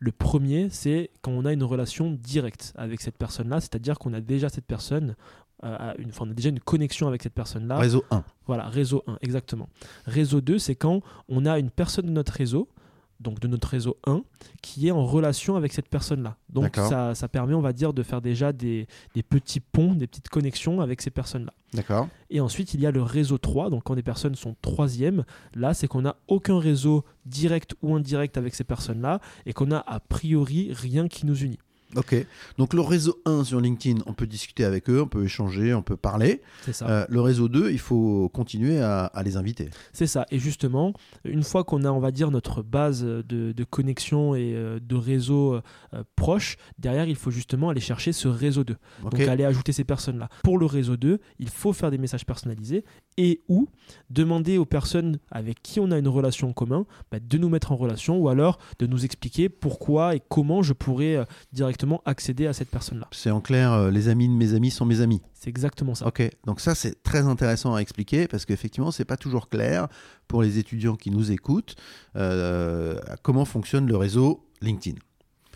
Le 0.00 0.12
premier, 0.12 0.68
c'est 0.68 1.10
quand 1.22 1.30
on 1.30 1.46
a 1.46 1.52
une 1.54 1.62
relation 1.62 2.10
directe 2.10 2.74
avec 2.76 3.00
cette 3.00 3.16
personne-là, 3.16 3.62
c'est-à-dire 3.62 3.98
qu'on 3.98 4.12
a 4.12 4.20
déjà 4.20 4.50
cette 4.50 4.66
personne, 4.66 5.16
euh, 5.64 5.94
une, 5.96 6.10
enfin, 6.10 6.26
on 6.26 6.30
a 6.30 6.34
déjà 6.34 6.50
une 6.50 6.60
connexion 6.60 7.08
avec 7.08 7.22
cette 7.22 7.32
personne-là. 7.32 7.78
Réseau 7.78 8.04
1. 8.10 8.22
Voilà, 8.46 8.68
réseau 8.68 9.02
1, 9.06 9.16
exactement. 9.22 9.70
Réseau 10.04 10.42
2, 10.42 10.58
c'est 10.58 10.74
quand 10.74 11.00
on 11.30 11.46
a 11.46 11.58
une 11.58 11.70
personne 11.70 12.04
de 12.04 12.10
notre 12.10 12.34
réseau 12.34 12.68
donc 13.20 13.40
de 13.40 13.48
notre 13.48 13.68
réseau 13.68 13.96
1, 14.06 14.22
qui 14.62 14.88
est 14.88 14.90
en 14.90 15.04
relation 15.04 15.56
avec 15.56 15.72
cette 15.72 15.88
personne-là. 15.88 16.36
Donc 16.48 16.76
ça, 16.76 17.14
ça, 17.14 17.28
permet, 17.28 17.54
on 17.54 17.60
va 17.60 17.72
dire, 17.72 17.92
de 17.92 18.02
faire 18.02 18.20
déjà 18.20 18.52
des, 18.52 18.86
des 19.14 19.22
petits 19.22 19.60
ponts, 19.60 19.94
des 19.94 20.06
petites 20.06 20.28
connexions 20.28 20.80
avec 20.80 21.00
ces 21.00 21.10
personnes-là. 21.10 21.52
D'accord. 21.72 22.08
Et 22.30 22.40
ensuite, 22.40 22.74
il 22.74 22.80
y 22.80 22.86
a 22.86 22.90
le 22.90 23.02
réseau 23.02 23.38
3, 23.38 23.70
donc 23.70 23.84
quand 23.84 23.94
des 23.94 24.02
personnes 24.02 24.34
sont 24.34 24.54
troisième, 24.62 25.24
là, 25.54 25.74
c'est 25.74 25.88
qu'on 25.88 26.02
n'a 26.02 26.16
aucun 26.28 26.58
réseau 26.58 27.04
direct 27.26 27.74
ou 27.82 27.94
indirect 27.94 28.36
avec 28.36 28.54
ces 28.54 28.64
personnes-là, 28.64 29.20
et 29.46 29.52
qu'on 29.52 29.70
a 29.70 29.78
a 29.78 30.00
priori 30.00 30.72
rien 30.72 31.08
qui 31.08 31.26
nous 31.26 31.36
unit. 31.36 31.58
Ok. 31.96 32.26
Donc 32.58 32.74
le 32.74 32.80
réseau 32.80 33.20
1 33.24 33.44
sur 33.44 33.60
LinkedIn, 33.60 34.02
on 34.06 34.12
peut 34.12 34.26
discuter 34.26 34.64
avec 34.64 34.88
eux, 34.90 35.02
on 35.02 35.06
peut 35.06 35.24
échanger, 35.24 35.74
on 35.74 35.82
peut 35.82 35.96
parler. 35.96 36.42
C'est 36.62 36.72
ça. 36.72 36.88
Euh, 36.88 37.06
le 37.08 37.20
réseau 37.20 37.48
2, 37.48 37.70
il 37.70 37.78
faut 37.78 38.28
continuer 38.32 38.80
à, 38.80 39.10
les 39.24 39.36
inviter. 39.36 39.70
C'est 39.92 40.06
ça. 40.06 40.26
Et 40.30 40.38
justement, 40.38 40.92
une 41.24 41.42
fois 41.42 41.64
qu'on 41.64 41.84
a, 41.84 41.90
on 41.90 42.00
va 42.00 42.10
dire, 42.10 42.30
notre 42.30 42.62
base 42.62 43.02
de, 43.02 43.64
connexion 43.70 44.34
et 44.34 44.52
euh, 44.54 44.78
de 44.80 44.94
réseau 44.94 45.54
euh, 45.54 46.02
proche, 46.16 46.56
derrière, 46.78 47.08
il 47.08 47.16
faut 47.16 47.30
justement 47.30 47.70
aller 47.70 47.80
chercher 47.80 48.12
ce 48.12 48.28
réseau 48.28 48.64
2. 48.64 48.76
Donc 49.02 49.20
aller 49.20 49.44
ajouter 49.44 49.72
ces 49.72 49.84
personnes-là. 49.84 50.28
Pour 50.42 50.58
le 50.58 50.66
réseau 50.66 50.96
2, 50.96 51.18
il 51.38 51.48
faut 51.48 51.72
faire 51.72 51.90
des 51.90 51.98
messages 51.98 52.26
personnalisés 52.26 52.84
et 53.16 53.40
ou 53.48 53.68
demander 54.10 54.58
aux 54.58 54.64
personnes 54.64 55.18
avec 55.30 55.62
qui 55.62 55.80
on 55.80 55.90
a 55.90 55.98
une 55.98 56.08
relation 56.08 56.50
en 56.50 56.52
commun 56.52 56.86
bah, 57.10 57.18
de 57.20 57.38
nous 57.38 57.48
mettre 57.48 57.72
en 57.72 57.76
relation 57.76 58.18
ou 58.18 58.28
alors 58.28 58.58
de 58.78 58.86
nous 58.86 59.04
expliquer 59.04 59.48
pourquoi 59.48 60.14
et 60.14 60.20
comment 60.28 60.62
je 60.62 60.72
pourrais 60.72 61.24
directement 61.52 61.83
accéder 62.04 62.46
à 62.46 62.52
cette 62.52 62.70
personne-là. 62.70 63.08
C'est 63.12 63.30
en 63.30 63.40
clair, 63.40 63.72
euh, 63.72 63.90
les 63.90 64.08
amis 64.08 64.28
de 64.28 64.34
mes 64.34 64.54
amis 64.54 64.70
sont 64.70 64.84
mes 64.84 65.00
amis. 65.00 65.20
C'est 65.32 65.50
exactement 65.50 65.94
ça. 65.94 66.06
Ok, 66.06 66.28
donc 66.46 66.60
ça 66.60 66.74
c'est 66.74 67.02
très 67.02 67.26
intéressant 67.26 67.74
à 67.74 67.80
expliquer 67.80 68.26
parce 68.28 68.44
qu'effectivement 68.44 68.90
c'est 68.90 69.04
pas 69.04 69.16
toujours 69.16 69.48
clair 69.48 69.88
pour 70.28 70.42
les 70.42 70.58
étudiants 70.58 70.96
qui 70.96 71.10
nous 71.10 71.30
écoutent 71.30 71.76
euh, 72.16 72.98
comment 73.22 73.44
fonctionne 73.44 73.86
le 73.86 73.96
réseau 73.96 74.46
LinkedIn. 74.62 74.98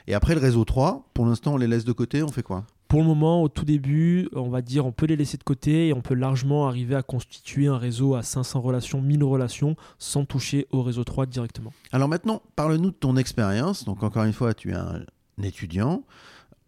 Et 0.07 0.15
après 0.15 0.35
le 0.35 0.41
réseau 0.41 0.65
3, 0.65 1.11
pour 1.15 1.27
l'instant 1.27 1.55
on 1.55 1.57
les 1.57 1.67
laisse 1.67 1.85
de 1.85 1.93
côté, 1.93 2.23
on 2.23 2.29
fait 2.29 2.43
quoi? 2.43 2.65
Pour 2.89 3.01
le 3.01 3.07
moment, 3.07 3.43
au 3.43 3.51
tout 3.51 3.67
début, 3.67 4.31
on 4.33 4.49
va 4.49 4.63
dire, 4.63 4.87
on 4.87 4.93
peut 4.93 5.05
les 5.05 5.17
laisser 5.17 5.37
de 5.37 5.43
côté 5.43 5.89
et 5.89 5.93
on 5.93 6.01
peut 6.01 6.15
largement 6.15 6.67
arriver 6.67 6.95
à 6.95 7.03
constituer 7.03 7.67
un 7.67 7.77
réseau 7.77 8.15
à 8.15 8.23
500 8.23 8.63
relations, 8.63 9.03
1000 9.03 9.25
relations, 9.25 9.77
sans 9.99 10.25
toucher 10.25 10.67
au 10.71 10.83
réseau 10.83 11.05
3 11.05 11.27
directement. 11.27 11.75
Alors 11.93 12.09
maintenant, 12.09 12.41
parle-nous 12.57 12.91
de 12.91 12.97
ton 12.97 13.19
expérience. 13.19 13.85
Donc 13.85 14.03
encore 14.03 14.25
une 14.25 14.33
fois, 14.33 14.55
tu 14.55 14.71
es 14.71 14.75
un 14.75 15.03
étudiant, 15.43 16.05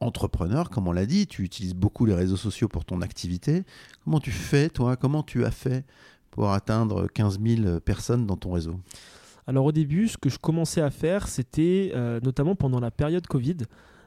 entrepreneur, 0.00 0.70
comme 0.70 0.88
on 0.88 0.92
l'a 0.92 1.06
dit, 1.06 1.26
tu 1.26 1.42
utilises 1.42 1.74
beaucoup 1.74 2.06
les 2.06 2.14
réseaux 2.14 2.36
sociaux 2.36 2.68
pour 2.68 2.84
ton 2.84 3.02
activité. 3.02 3.64
Comment 4.04 4.20
tu 4.20 4.30
fais, 4.30 4.68
toi? 4.68 4.96
Comment 4.96 5.22
tu 5.22 5.44
as 5.44 5.50
fait 5.50 5.84
pour 6.30 6.50
atteindre 6.52 7.06
15 7.08 7.38
000 7.40 7.80
personnes 7.80 8.26
dans 8.26 8.36
ton 8.36 8.52
réseau? 8.52 8.76
Alors 9.46 9.64
au 9.64 9.72
début, 9.72 10.08
ce 10.08 10.16
que 10.16 10.30
je 10.30 10.38
commençais 10.38 10.80
à 10.80 10.90
faire, 10.90 11.28
c'était 11.28 11.92
euh, 11.94 12.20
notamment 12.22 12.54
pendant 12.54 12.80
la 12.80 12.90
période 12.90 13.26
Covid, 13.26 13.56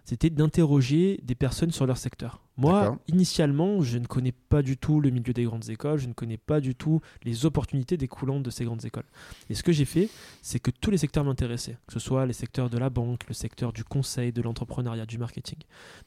c'était 0.06 0.30
d'interroger 0.30 1.20
des 1.24 1.36
personnes 1.36 1.72
sur 1.72 1.86
leur 1.86 1.98
secteur. 1.98 2.42
Moi, 2.56 3.00
initialement, 3.08 3.82
je 3.82 3.98
ne 3.98 4.06
connais 4.06 4.32
pas 4.32 4.62
du 4.62 4.78
tout 4.78 5.02
le 5.02 5.10
milieu 5.10 5.34
des 5.34 5.44
grandes 5.44 5.70
écoles, 5.70 5.98
je 5.98 6.08
ne 6.08 6.14
connais 6.14 6.38
pas 6.38 6.60
du 6.60 6.76
tout 6.76 7.02
les 7.24 7.46
opportunités 7.46 7.98
découlant 7.98 8.40
de 8.40 8.50
ces 8.52 8.66
grandes 8.66 8.86
écoles. 8.86 9.06
Et 9.50 9.56
ce 9.56 9.64
que 9.64 9.72
j'ai 9.72 9.86
fait, 9.86 10.10
c'est 10.42 10.60
que 10.60 10.70
tous 10.70 10.92
les 10.92 10.98
secteurs 10.98 11.24
m'intéressaient, 11.24 11.78
que 11.88 11.94
ce 11.94 12.00
soit 12.00 12.26
les 12.26 12.34
secteurs 12.34 12.70
de 12.70 12.78
la 12.78 12.90
banque, 12.92 13.28
le 13.28 13.34
secteur 13.34 13.74
du 13.74 13.84
conseil, 13.84 14.32
de 14.32 14.42
l'entrepreneuriat, 14.42 15.06
du 15.06 15.18
marketing. 15.18 15.58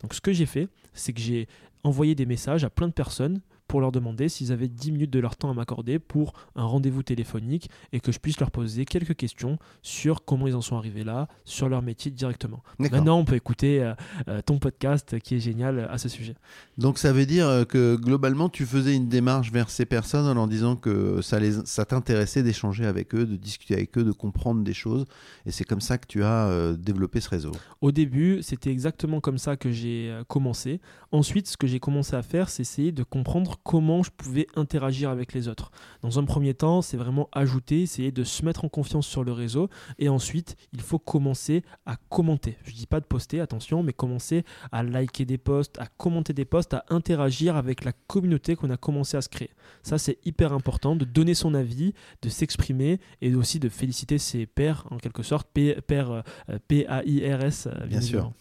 Donc 0.00 0.14
ce 0.14 0.20
que 0.20 0.32
j'ai 0.32 0.46
fait, 0.46 0.68
c'est 0.92 1.12
que 1.12 1.20
j'ai 1.20 1.48
envoyé 1.82 2.14
des 2.14 2.26
messages 2.26 2.64
à 2.64 2.70
plein 2.70 2.88
de 2.88 2.92
personnes 2.92 3.40
pour 3.66 3.80
leur 3.80 3.92
demander 3.92 4.28
s'ils 4.28 4.52
avaient 4.52 4.68
10 4.68 4.92
minutes 4.92 5.11
de 5.11 5.18
leur 5.18 5.37
temps 5.37 5.50
à 5.50 5.54
m'accorder 5.54 5.99
pour 5.99 6.32
un 6.54 6.64
rendez-vous 6.64 7.02
téléphonique 7.02 7.70
et 7.92 8.00
que 8.00 8.12
je 8.12 8.18
puisse 8.18 8.38
leur 8.40 8.50
poser 8.50 8.85
quelques 8.85 9.16
questions 9.16 9.58
sur 9.82 10.25
comment 10.25 10.46
ils 10.46 10.54
en 10.54 10.61
sont 10.61 10.76
arrivés 10.76 11.04
là, 11.04 11.28
sur 11.44 11.68
leur 11.68 11.82
métier 11.82 12.11
directement. 12.11 12.62
Maintenant, 12.78 13.18
on 13.18 13.25
peut 13.25 13.35
écouter 13.35 13.82
euh, 13.82 13.94
euh, 14.28 14.40
ton 14.42 14.58
podcast 14.58 15.18
qui 15.20 15.37
est 15.37 15.40
génial 15.40 15.88
à 15.90 15.99
ce 15.99 16.08
sujet. 16.08 16.35
Donc 16.78 16.99
ça 16.99 17.12
veut 17.12 17.26
dire 17.26 17.46
euh, 17.46 17.64
que 17.64 17.96
globalement, 17.96 18.49
tu 18.49 18.66
faisais 18.66 18.94
une 18.94 19.08
démarche 19.08 19.50
vers 19.50 19.70
ces 19.70 19.87
personnes 19.87 20.26
en 20.26 20.35
leur 20.35 20.49
disant 20.49 20.76
que 20.76 21.20
ça, 21.23 21.40
les, 21.40 21.52
ça 21.64 21.85
t'intéressait 21.85 22.42
d'échanger 22.42 22.87
avec 22.87 23.14
eux, 23.14 23.26
de 23.26 23.37
discuter 23.37 23.75
avec 23.75 23.96
eux, 23.99 24.04
de 24.04 24.12
comprendre 24.12 24.62
des 24.62 24.75
choses. 24.75 25.04
Et 25.44 25.50
c'est 25.50 25.64
comme 25.64 25.80
ça 25.80 25.99
que 25.99 26.06
tu 26.06 26.23
as 26.23 26.75
développé 26.78 27.20
ce 27.20 27.28
réseau. 27.28 27.52
Au 27.80 27.92
début, 27.92 28.42
c'était 28.42 28.70
exactement 28.70 29.20
comme 29.20 29.38
ça 29.38 29.56
que 29.56 29.70
j'ai 29.70 30.14
commencé. 30.28 30.80
Ensuite, 31.12 31.49
ce 31.49 31.56
que 31.56 31.66
j'ai 31.66 31.80
commencé 31.80 32.14
à 32.14 32.23
faire, 32.23 32.49
c'est 32.49 32.62
essayer 32.62 32.92
de 32.92 33.02
comprendre 33.02 33.55
comment 33.62 34.02
je 34.02 34.10
pouvais 34.10 34.46
interagir 34.56 35.10
avec 35.10 35.32
les 35.32 35.48
autres. 35.48 35.70
Dans 36.02 36.18
un 36.18 36.25
premier 36.25 36.54
temps, 36.54 36.82
c'est 36.82 36.96
vraiment 36.96 37.28
ajouter, 37.32 37.82
essayer 37.82 38.12
de 38.12 38.25
se 38.25 38.44
mettre 38.44 38.64
en 38.64 38.68
confiance 38.68 39.06
sur 39.06 39.25
le 39.25 39.32
réseau. 39.32 39.68
Et 39.98 40.08
ensuite, 40.08 40.56
il 40.72 40.80
faut 40.80 40.98
commencer 40.98 41.62
à 41.84 41.96
commenter. 42.08 42.56
Je 42.64 42.72
ne 42.72 42.76
dis 42.76 42.86
pas 42.86 43.00
de 43.00 43.06
poster, 43.06 43.40
attention, 43.40 43.82
mais 43.82 43.92
commencer 43.92 44.44
à 44.72 44.82
liker 44.82 45.25
des 45.25 45.38
posts, 45.38 45.78
à 45.78 45.86
commenter 45.86 46.32
des 46.32 46.44
posts, 46.44 46.75
à 46.75 46.84
interagir 46.88 47.56
avec 47.56 47.84
la 47.84 47.92
communauté 47.92 48.56
qu'on 48.56 48.70
a 48.70 48.76
commencé 48.76 49.16
à 49.16 49.22
se 49.22 49.28
créer. 49.28 49.50
Ça, 49.82 49.98
c'est 49.98 50.18
hyper 50.25 50.52
important 50.52 50.96
de 50.96 51.04
donner 51.04 51.34
son 51.34 51.54
avis, 51.54 51.94
de 52.22 52.28
s'exprimer 52.28 53.00
et 53.20 53.34
aussi 53.34 53.58
de 53.58 53.68
féliciter 53.68 54.18
ses 54.18 54.46
pairs, 54.46 54.86
en 54.90 54.98
quelque 54.98 55.22
sorte, 55.22 55.48
pairs, 55.52 56.22
P-A-I-R-S, 56.68 57.66
euh, 57.66 57.86
bien, 57.86 58.00
sûr. 58.00 58.32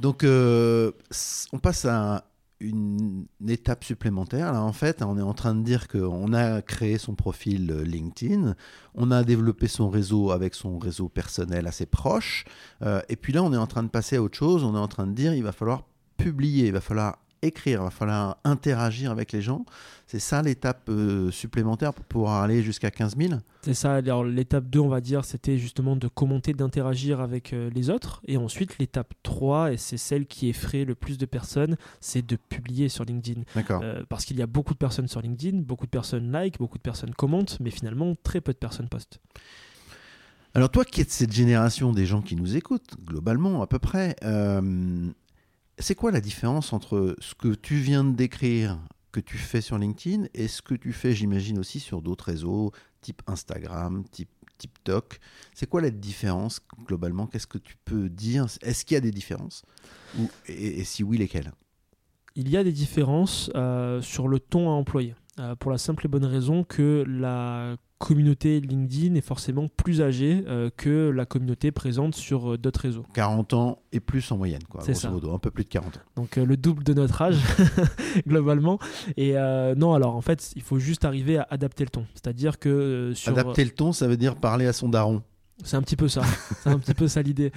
Donc, 0.00 0.24
euh, 0.24 0.92
on 1.52 1.58
passe 1.58 1.84
à 1.84 2.26
une, 2.60 3.26
étape 3.46 3.84
supplémentaire. 3.84 4.52
Là, 4.52 4.62
en 4.62 4.72
fait, 4.72 5.02
on 5.02 5.18
est 5.18 5.22
en 5.22 5.34
train 5.34 5.54
de 5.54 5.62
dire 5.62 5.88
qu'on 5.88 6.32
a 6.32 6.62
créé 6.62 6.98
son 6.98 7.14
profil 7.14 7.70
euh, 7.70 7.82
LinkedIn, 7.84 8.54
on 8.94 9.10
a 9.10 9.22
développé 9.24 9.68
son 9.68 9.90
réseau 9.90 10.30
avec 10.30 10.54
son 10.54 10.78
réseau 10.78 11.08
personnel 11.08 11.66
assez 11.66 11.86
proche, 11.86 12.44
euh, 12.82 13.00
et 13.08 13.16
puis 13.16 13.32
là, 13.32 13.42
on 13.42 13.52
est 13.52 13.58
en 13.58 13.66
train 13.66 13.82
de 13.82 13.88
passer 13.88 14.16
à 14.16 14.22
autre 14.22 14.36
chose. 14.36 14.64
On 14.64 14.74
est 14.74 14.78
en 14.78 14.88
train 14.88 15.06
de 15.06 15.12
dire 15.12 15.34
il 15.34 15.42
va 15.42 15.52
falloir 15.52 15.84
publier, 16.16 16.68
il 16.68 16.72
va 16.72 16.80
falloir 16.80 17.18
écrire, 17.44 17.80
il 17.80 17.84
va 17.84 17.90
falloir 17.90 18.38
interagir 18.44 19.10
avec 19.10 19.32
les 19.32 19.42
gens. 19.42 19.64
C'est 20.06 20.18
ça 20.18 20.42
l'étape 20.42 20.88
euh, 20.88 21.30
supplémentaire 21.30 21.94
pour 21.94 22.04
pouvoir 22.04 22.42
aller 22.42 22.62
jusqu'à 22.62 22.90
15 22.90 23.16
000 23.16 23.34
C'est 23.62 23.74
ça. 23.74 23.94
Alors, 23.94 24.22
l'étape 24.22 24.68
2, 24.68 24.78
on 24.78 24.88
va 24.88 25.00
dire, 25.00 25.24
c'était 25.24 25.56
justement 25.56 25.96
de 25.96 26.08
commenter, 26.08 26.52
d'interagir 26.52 27.20
avec 27.20 27.52
euh, 27.52 27.70
les 27.74 27.90
autres. 27.90 28.20
Et 28.26 28.36
ensuite, 28.36 28.78
l'étape 28.78 29.14
3, 29.22 29.72
et 29.72 29.76
c'est 29.76 29.96
celle 29.96 30.26
qui 30.26 30.48
effraie 30.48 30.84
le 30.84 30.94
plus 30.94 31.18
de 31.18 31.26
personnes, 31.26 31.76
c'est 32.00 32.24
de 32.24 32.36
publier 32.36 32.88
sur 32.88 33.04
LinkedIn. 33.04 33.42
D'accord. 33.54 33.80
Euh, 33.82 34.02
parce 34.08 34.24
qu'il 34.24 34.38
y 34.38 34.42
a 34.42 34.46
beaucoup 34.46 34.74
de 34.74 34.78
personnes 34.78 35.08
sur 35.08 35.22
LinkedIn, 35.22 35.58
beaucoup 35.62 35.86
de 35.86 35.90
personnes 35.90 36.30
like, 36.30 36.58
beaucoup 36.58 36.78
de 36.78 36.82
personnes 36.82 37.14
commentent, 37.14 37.58
mais 37.60 37.70
finalement, 37.70 38.14
très 38.22 38.40
peu 38.40 38.52
de 38.52 38.58
personnes 38.58 38.88
postent. 38.88 39.20
Alors 40.56 40.70
toi 40.70 40.84
qui 40.84 41.00
es 41.00 41.04
de 41.04 41.10
cette 41.10 41.32
génération 41.32 41.92
des 41.92 42.06
gens 42.06 42.22
qui 42.22 42.36
nous 42.36 42.56
écoutent, 42.56 42.94
globalement 43.04 43.60
à 43.60 43.66
peu 43.66 43.80
près, 43.80 44.14
c'est 45.78 45.94
quoi 45.94 46.10
la 46.10 46.20
différence 46.20 46.72
entre 46.72 47.16
ce 47.18 47.34
que 47.34 47.54
tu 47.54 47.76
viens 47.76 48.04
de 48.04 48.14
décrire, 48.14 48.78
que 49.12 49.20
tu 49.20 49.38
fais 49.38 49.60
sur 49.60 49.78
LinkedIn, 49.78 50.26
et 50.34 50.48
ce 50.48 50.62
que 50.62 50.74
tu 50.74 50.92
fais, 50.92 51.14
j'imagine, 51.14 51.58
aussi 51.58 51.80
sur 51.80 52.02
d'autres 52.02 52.26
réseaux, 52.26 52.72
type 53.00 53.22
Instagram, 53.26 54.04
type 54.10 54.28
TikTok? 54.58 55.18
C'est 55.52 55.68
quoi 55.68 55.80
la 55.80 55.90
différence 55.90 56.60
globalement? 56.86 57.26
Qu'est-ce 57.26 57.46
que 57.46 57.58
tu 57.58 57.76
peux 57.84 58.08
dire? 58.08 58.46
Est-ce 58.62 58.84
qu'il 58.84 58.94
y 58.94 58.98
a 58.98 59.00
des 59.00 59.10
différences? 59.10 59.64
Et, 60.46 60.84
si 60.84 61.02
oui, 61.02 61.18
lesquelles? 61.18 61.52
Il 62.36 62.48
y 62.48 62.56
a 62.56 62.64
des 62.64 62.72
différences 62.72 63.50
euh, 63.54 64.00
sur 64.00 64.28
le 64.28 64.40
ton 64.40 64.68
à 64.68 64.72
employer. 64.72 65.14
Euh, 65.40 65.56
pour 65.56 65.72
la 65.72 65.78
simple 65.78 66.06
et 66.06 66.08
bonne 66.08 66.24
raison 66.24 66.62
que 66.62 67.04
la 67.08 67.76
communauté 68.04 68.60
LinkedIn 68.60 69.14
est 69.14 69.22
forcément 69.22 69.68
plus 69.68 70.02
âgée 70.02 70.44
euh, 70.46 70.68
que 70.76 71.08
la 71.08 71.24
communauté 71.24 71.72
présente 71.72 72.14
sur 72.14 72.52
euh, 72.52 72.58
d'autres 72.58 72.80
réseaux. 72.80 73.06
40 73.14 73.54
ans 73.54 73.78
et 73.92 74.00
plus 74.00 74.30
en 74.30 74.36
moyenne, 74.36 74.62
quoi, 74.68 74.82
grosso 74.82 75.10
modo, 75.10 75.32
un 75.32 75.38
peu 75.38 75.50
plus 75.50 75.64
de 75.64 75.70
40 75.70 75.96
ans. 75.96 76.00
Donc 76.16 76.36
le 76.36 76.56
double 76.58 76.84
de 76.84 76.92
notre 76.92 77.22
âge, 77.22 77.38
globalement. 78.28 78.78
Et 79.16 79.34
non, 79.76 79.94
alors 79.94 80.16
en 80.16 80.20
fait, 80.20 80.52
il 80.54 80.62
faut 80.62 80.78
juste 80.78 81.04
arriver 81.04 81.38
à 81.38 81.46
adapter 81.48 81.84
le 81.84 81.90
ton. 81.90 82.06
C'est-à-dire 82.12 82.58
que 82.58 83.12
sur... 83.14 83.32
Adapter 83.32 83.64
le 83.64 83.70
ton, 83.70 83.92
ça 83.92 84.06
veut 84.06 84.16
dire 84.18 84.36
parler 84.36 84.66
à 84.66 84.72
son 84.72 84.88
daron. 84.88 85.22
C'est 85.62 85.76
un 85.76 85.82
petit 85.82 85.96
peu 85.96 86.08
ça. 86.08 86.22
C'est 86.60 86.68
un 86.68 86.78
petit 86.78 86.94
peu 86.94 87.08
ça 87.08 87.22
l'idée. 87.22 87.52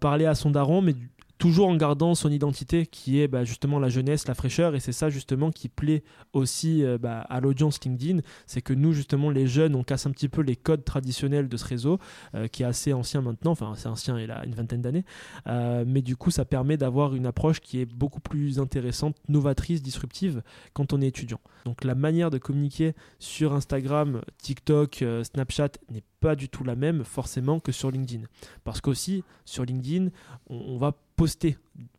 parler 0.00 0.26
à 0.26 0.34
son 0.34 0.50
daron, 0.50 0.82
mais 0.82 0.94
toujours 1.40 1.68
en 1.68 1.76
gardant 1.76 2.14
son 2.14 2.30
identité 2.30 2.84
qui 2.84 3.18
est 3.18 3.26
bah, 3.26 3.44
justement 3.44 3.78
la 3.78 3.88
jeunesse, 3.88 4.28
la 4.28 4.34
fraîcheur, 4.34 4.74
et 4.74 4.80
c'est 4.80 4.92
ça 4.92 5.08
justement 5.08 5.50
qui 5.50 5.70
plaît 5.70 6.04
aussi 6.34 6.84
euh, 6.84 6.98
bah, 6.98 7.22
à 7.30 7.40
l'audience 7.40 7.82
LinkedIn, 7.82 8.20
c'est 8.46 8.60
que 8.60 8.74
nous 8.74 8.92
justement 8.92 9.30
les 9.30 9.46
jeunes, 9.46 9.74
on 9.74 9.82
casse 9.82 10.06
un 10.06 10.10
petit 10.10 10.28
peu 10.28 10.42
les 10.42 10.54
codes 10.54 10.84
traditionnels 10.84 11.48
de 11.48 11.56
ce 11.56 11.64
réseau, 11.64 11.98
euh, 12.34 12.46
qui 12.46 12.62
est 12.62 12.66
assez 12.66 12.92
ancien 12.92 13.22
maintenant, 13.22 13.52
enfin 13.52 13.72
c'est 13.74 13.88
ancien, 13.88 14.20
il 14.20 14.30
a 14.30 14.44
une 14.44 14.54
vingtaine 14.54 14.82
d'années, 14.82 15.06
euh, 15.46 15.84
mais 15.86 16.02
du 16.02 16.14
coup 16.14 16.30
ça 16.30 16.44
permet 16.44 16.76
d'avoir 16.76 17.14
une 17.14 17.24
approche 17.24 17.60
qui 17.60 17.80
est 17.80 17.86
beaucoup 17.86 18.20
plus 18.20 18.58
intéressante, 18.58 19.16
novatrice, 19.28 19.82
disruptive 19.82 20.42
quand 20.74 20.92
on 20.92 21.00
est 21.00 21.06
étudiant. 21.08 21.40
Donc 21.64 21.84
la 21.84 21.94
manière 21.94 22.30
de 22.30 22.36
communiquer 22.36 22.92
sur 23.18 23.54
Instagram, 23.54 24.20
TikTok, 24.42 25.02
Snapchat 25.22 25.70
n'est 25.90 26.04
pas 26.20 26.36
du 26.36 26.48
tout 26.48 26.64
la 26.64 26.76
même 26.76 27.02
forcément 27.04 27.60
que 27.60 27.72
sur 27.72 27.90
LinkedIn. 27.90 28.24
Parce 28.62 28.80
qu'aussi, 28.80 29.24
sur 29.44 29.64
LinkedIn, 29.64 30.10
on, 30.48 30.76
va 30.76 30.92
poster 31.20 31.58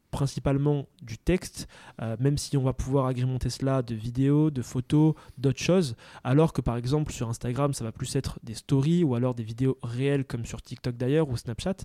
principalement 0.10 0.88
du 1.04 1.20
texte, 1.20 1.68
euh, 2.02 2.18
même 2.20 2.40
si 2.40 2.58
on 2.58 2.64
va 2.64 2.74
pouvoir 2.74 3.06
agrémenter 3.06 3.52
cela 3.52 3.84
de 3.84 3.94
vidéos, 3.94 4.50
de 4.50 4.64
photos, 4.64 5.14
d'autres 5.38 5.62
choses, 5.62 5.96
alors 6.24 6.54
que 6.54 6.60
par 6.60 6.76
exemple 6.76 7.14
sur 7.14 7.30
Instagram, 7.30 7.76
ça 7.76 7.84
va 7.84 7.92
plus 7.92 8.16
être 8.16 8.40
des 8.42 8.56
stories 8.56 9.04
ou 9.04 9.14
alors 9.14 9.36
des 9.36 9.44
vidéos 9.44 9.78
réelles 9.84 10.26
comme 10.26 10.44
sur 10.44 10.60
TikTok 10.64 10.98
d'ailleurs 10.98 11.30
ou 11.30 11.38
Snapchat. 11.38 11.76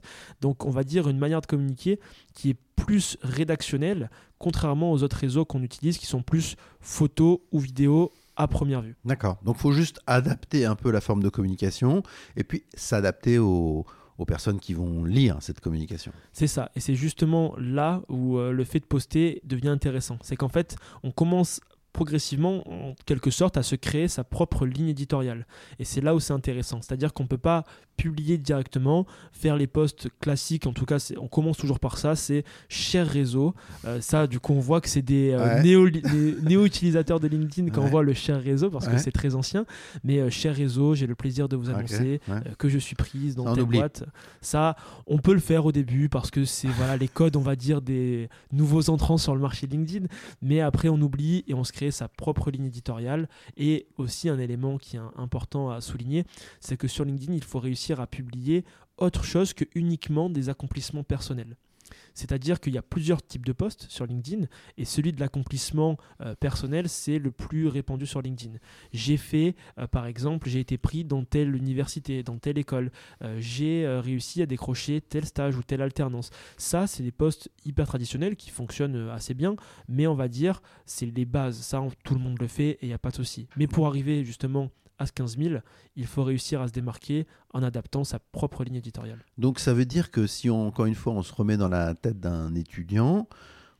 Donc 0.40 0.64
on 0.64 0.70
va 0.70 0.82
dire 0.82 1.08
une 1.08 1.18
manière 1.18 1.42
de 1.42 1.46
communiquer 1.46 2.00
qui 2.32 2.50
est 2.50 2.56
plus 2.74 3.18
rédactionnelle, 3.20 4.08
contrairement 4.38 4.92
aux 4.92 5.02
autres 5.02 5.18
réseaux 5.18 5.44
qu'on 5.44 5.62
utilise 5.62 5.98
qui 5.98 6.06
sont 6.06 6.22
plus 6.22 6.56
photos 6.80 7.40
ou 7.52 7.60
vidéos 7.60 8.12
à 8.36 8.48
première 8.48 8.80
vue. 8.80 8.96
D'accord. 9.04 9.36
Donc 9.44 9.58
faut 9.58 9.72
juste 9.72 10.00
adapter 10.06 10.64
un 10.64 10.74
peu 10.74 10.90
la 10.90 11.02
forme 11.02 11.22
de 11.22 11.28
communication 11.28 12.02
et 12.34 12.44
puis 12.44 12.64
s'adapter 12.74 13.38
aux, 13.38 13.84
personnes 14.24 14.60
qui 14.60 14.74
vont 14.74 15.04
lire 15.04 15.36
cette 15.40 15.60
communication. 15.60 16.12
C'est 16.32 16.46
ça, 16.46 16.70
et 16.74 16.80
c'est 16.80 16.94
justement 16.94 17.54
là 17.58 18.02
où 18.08 18.38
euh, 18.38 18.52
le 18.52 18.64
fait 18.64 18.80
de 18.80 18.84
poster 18.86 19.40
devient 19.44 19.68
intéressant. 19.68 20.18
C'est 20.22 20.36
qu'en 20.36 20.48
fait, 20.48 20.76
on 21.02 21.10
commence 21.10 21.60
progressivement, 21.96 22.62
en 22.70 22.94
quelque 23.06 23.30
sorte, 23.30 23.56
à 23.56 23.62
se 23.62 23.74
créer 23.74 24.06
sa 24.06 24.22
propre 24.22 24.66
ligne 24.66 24.88
éditoriale. 24.88 25.46
Et 25.78 25.84
c'est 25.84 26.02
là 26.02 26.14
où 26.14 26.20
c'est 26.20 26.34
intéressant. 26.34 26.82
C'est-à-dire 26.82 27.14
qu'on 27.14 27.22
ne 27.22 27.28
peut 27.28 27.38
pas 27.38 27.64
publier 27.96 28.36
directement, 28.36 29.06
faire 29.32 29.56
les 29.56 29.66
posts 29.66 30.08
classiques, 30.20 30.66
en 30.66 30.72
tout 30.72 30.84
cas, 30.84 30.98
on 31.18 31.28
commence 31.28 31.56
toujours 31.56 31.80
par 31.80 31.96
ça, 31.96 32.14
c'est 32.14 32.44
cher 32.68 33.06
réseau. 33.06 33.54
Euh, 33.86 34.02
ça, 34.02 34.26
du 34.26 34.38
coup, 34.38 34.52
on 34.52 34.60
voit 34.60 34.82
que 34.82 34.88
c'est 34.90 35.00
des 35.00 35.30
euh, 35.32 35.62
néo-utilisateurs 35.62 37.20
de 37.20 37.28
LinkedIn 37.28 37.70
quand 37.70 37.82
on 37.82 37.86
voit 37.86 38.02
le 38.02 38.12
cher 38.12 38.42
réseau, 38.42 38.68
parce 38.70 38.86
que 38.86 38.98
c'est 38.98 39.12
très 39.12 39.34
ancien. 39.34 39.64
Mais 40.04 40.18
euh, 40.18 40.28
cher 40.28 40.54
réseau, 40.54 40.94
j'ai 40.94 41.06
le 41.06 41.14
plaisir 41.14 41.48
de 41.48 41.56
vous 41.56 41.70
annoncer 41.70 42.20
que 42.58 42.68
je 42.68 42.78
suis 42.78 42.94
prise 42.94 43.34
dans 43.34 43.54
telle 43.54 43.64
boîte. 43.64 44.04
Ça, 44.40 44.76
on 45.06 45.18
peut 45.18 45.32
le 45.32 45.40
faire 45.40 45.64
au 45.64 45.72
début, 45.72 46.08
parce 46.08 46.30
que 46.30 46.44
c'est 46.44 46.68
voilà, 46.68 46.96
les 46.96 47.08
codes, 47.08 47.36
on 47.36 47.40
va 47.40 47.56
dire, 47.56 47.80
des 47.80 48.28
nouveaux 48.52 48.90
entrants 48.90 49.18
sur 49.18 49.34
le 49.34 49.40
marché 49.40 49.66
LinkedIn. 49.66 50.06
Mais 50.42 50.60
après, 50.60 50.88
on 50.88 51.00
oublie 51.00 51.44
et 51.48 51.54
on 51.54 51.64
se 51.64 51.72
crée 51.72 51.85
sa 51.90 52.08
propre 52.08 52.50
ligne 52.50 52.66
éditoriale. 52.66 53.28
Et 53.56 53.86
aussi, 53.96 54.28
un 54.28 54.38
élément 54.38 54.78
qui 54.78 54.96
est 54.96 55.00
important 55.16 55.70
à 55.70 55.80
souligner, 55.80 56.24
c'est 56.60 56.76
que 56.76 56.88
sur 56.88 57.04
LinkedIn, 57.04 57.34
il 57.34 57.44
faut 57.44 57.58
réussir 57.58 58.00
à 58.00 58.06
publier 58.06 58.64
autre 58.98 59.24
chose 59.24 59.52
que 59.52 59.64
uniquement 59.74 60.30
des 60.30 60.48
accomplissements 60.48 61.04
personnels. 61.04 61.56
C'est-à-dire 62.14 62.60
qu'il 62.60 62.74
y 62.74 62.78
a 62.78 62.82
plusieurs 62.82 63.24
types 63.24 63.44
de 63.44 63.52
posts 63.52 63.86
sur 63.88 64.06
LinkedIn 64.06 64.46
et 64.78 64.84
celui 64.84 65.12
de 65.12 65.20
l'accomplissement 65.20 65.96
euh, 66.20 66.34
personnel, 66.34 66.88
c'est 66.88 67.18
le 67.18 67.30
plus 67.30 67.68
répandu 67.68 68.06
sur 68.06 68.22
LinkedIn. 68.22 68.58
J'ai 68.92 69.16
fait, 69.16 69.54
euh, 69.78 69.86
par 69.86 70.06
exemple, 70.06 70.48
j'ai 70.48 70.60
été 70.60 70.78
pris 70.78 71.04
dans 71.04 71.24
telle 71.24 71.54
université, 71.54 72.22
dans 72.22 72.38
telle 72.38 72.58
école, 72.58 72.90
euh, 73.22 73.36
j'ai 73.40 73.86
réussi 73.86 74.42
à 74.42 74.46
décrocher 74.46 75.00
tel 75.00 75.24
stage 75.24 75.56
ou 75.56 75.62
telle 75.62 75.82
alternance. 75.82 76.30
Ça, 76.56 76.86
c'est 76.86 77.02
des 77.02 77.12
posts 77.12 77.50
hyper 77.64 77.86
traditionnels 77.86 78.36
qui 78.36 78.50
fonctionnent 78.50 79.10
assez 79.10 79.34
bien, 79.34 79.56
mais 79.88 80.06
on 80.06 80.14
va 80.14 80.28
dire, 80.28 80.62
c'est 80.84 81.06
les 81.06 81.24
bases. 81.24 81.58
Ça, 81.58 81.82
tout 82.04 82.14
le 82.14 82.20
monde 82.20 82.38
le 82.40 82.46
fait 82.46 82.70
et 82.70 82.78
il 82.82 82.88
n'y 82.88 82.94
a 82.94 82.98
pas 82.98 83.10
de 83.10 83.16
souci. 83.16 83.48
Mais 83.56 83.66
pour 83.66 83.86
arriver 83.86 84.24
justement 84.24 84.70
à 84.98 85.06
ce 85.06 85.12
15 85.12 85.38
000, 85.38 85.54
il 85.94 86.06
faut 86.06 86.24
réussir 86.24 86.60
à 86.60 86.68
se 86.68 86.72
démarquer 86.72 87.26
en 87.52 87.62
adaptant 87.62 88.04
sa 88.04 88.18
propre 88.18 88.64
ligne 88.64 88.76
éditoriale. 88.76 89.24
Donc 89.38 89.58
ça 89.58 89.74
veut 89.74 89.84
dire 89.84 90.10
que 90.10 90.26
si 90.26 90.50
on, 90.50 90.66
encore 90.66 90.86
une 90.86 90.94
fois 90.94 91.12
on 91.12 91.22
se 91.22 91.32
remet 91.32 91.56
dans 91.56 91.68
la 91.68 91.94
tête 91.94 92.20
d'un 92.20 92.54
étudiant 92.54 93.28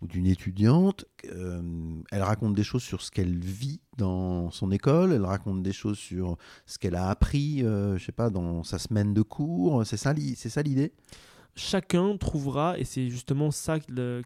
ou 0.02 0.06
d'une 0.06 0.26
étudiante, 0.26 1.06
euh, 1.24 1.62
elle 2.10 2.22
raconte 2.22 2.54
des 2.54 2.64
choses 2.64 2.82
sur 2.82 3.00
ce 3.00 3.10
qu'elle 3.10 3.38
vit 3.38 3.80
dans 3.96 4.50
son 4.50 4.70
école, 4.70 5.12
elle 5.12 5.24
raconte 5.24 5.62
des 5.62 5.72
choses 5.72 5.98
sur 5.98 6.36
ce 6.66 6.78
qu'elle 6.78 6.96
a 6.96 7.08
appris, 7.08 7.64
euh, 7.64 7.96
je 7.96 8.04
sais 8.04 8.12
pas, 8.12 8.28
dans 8.28 8.62
sa 8.62 8.78
semaine 8.78 9.14
de 9.14 9.22
cours, 9.22 9.86
c'est 9.86 9.96
ça, 9.96 10.12
c'est 10.36 10.50
ça 10.50 10.62
l'idée? 10.62 10.92
Chacun 11.54 12.18
trouvera, 12.18 12.78
et 12.78 12.84
c'est 12.84 13.08
justement 13.08 13.50
ça 13.50 13.78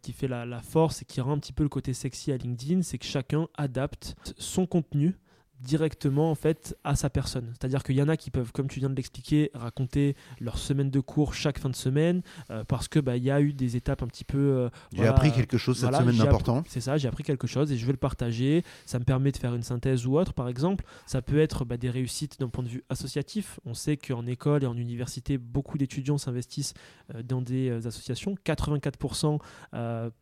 qui 0.02 0.12
fait 0.12 0.26
la, 0.26 0.44
la, 0.44 0.61
force 0.61 1.02
et 1.02 1.04
qui 1.04 1.20
rend 1.20 1.35
un 1.35 1.38
petit 1.38 1.52
peu 1.52 1.62
le 1.62 1.68
côté 1.68 1.94
sexy 1.94 2.32
à 2.32 2.37
LinkedIn, 2.37 2.82
c'est 2.82 2.99
que 2.99 3.04
chacun 3.04 3.47
adapte 3.56 4.16
son 4.37 4.66
contenu 4.66 5.14
directement 5.60 6.30
en 6.30 6.34
fait 6.34 6.76
à 6.84 6.96
sa 6.96 7.10
personne. 7.10 7.52
C'est-à-dire 7.52 7.82
qu'il 7.82 7.96
y 7.96 8.02
en 8.02 8.08
a 8.08 8.16
qui 8.16 8.30
peuvent, 8.30 8.52
comme 8.52 8.68
tu 8.68 8.80
viens 8.80 8.90
de 8.90 8.94
l'expliquer, 8.94 9.50
raconter 9.54 10.16
leur 10.40 10.58
semaine 10.58 10.90
de 10.90 11.00
cours 11.00 11.34
chaque 11.34 11.58
fin 11.58 11.68
de 11.68 11.76
semaine 11.76 12.22
euh, 12.50 12.64
parce 12.64 12.88
que 12.88 12.98
bah 12.98 13.16
il 13.16 13.24
y 13.24 13.30
a 13.30 13.40
eu 13.40 13.52
des 13.52 13.76
étapes 13.76 14.02
un 14.02 14.06
petit 14.06 14.24
peu. 14.24 14.38
Euh, 14.38 14.68
j'ai 14.92 15.06
appris 15.06 15.32
quelque 15.32 15.58
chose 15.58 15.78
cette 15.78 15.94
semaine 15.94 16.16
d'important. 16.16 16.62
C'est 16.66 16.80
ça, 16.80 16.96
j'ai 16.96 17.08
appris 17.08 17.24
quelque 17.24 17.46
chose 17.46 17.70
et 17.72 17.76
je 17.76 17.86
vais 17.86 17.92
le 17.92 17.98
partager. 17.98 18.64
Ça 18.86 18.98
me 18.98 19.04
permet 19.04 19.32
de 19.32 19.36
faire 19.36 19.54
une 19.54 19.62
synthèse 19.62 20.06
ou 20.06 20.16
autre, 20.18 20.32
par 20.32 20.49
exemple. 20.49 20.84
Ça 21.06 21.23
peut 21.23 21.38
être 21.38 21.64
bah, 21.64 21.76
des 21.76 21.90
réussites 21.90 22.40
d'un 22.40 22.49
point 22.49 22.64
de 22.64 22.68
vue 22.68 22.84
associatif. 22.88 23.60
On 23.64 23.75
sait 23.75 23.96
qu'en 23.96 24.26
école 24.26 24.64
et 24.64 24.66
en 24.66 24.76
université, 24.76 25.38
beaucoup 25.38 25.78
d'étudiants 25.78 26.18
s'investissent 26.18 26.75
euh, 27.14 27.23
dans 27.23 27.42
des 27.42 27.86
associations. 27.86 28.34
84% 28.46 29.38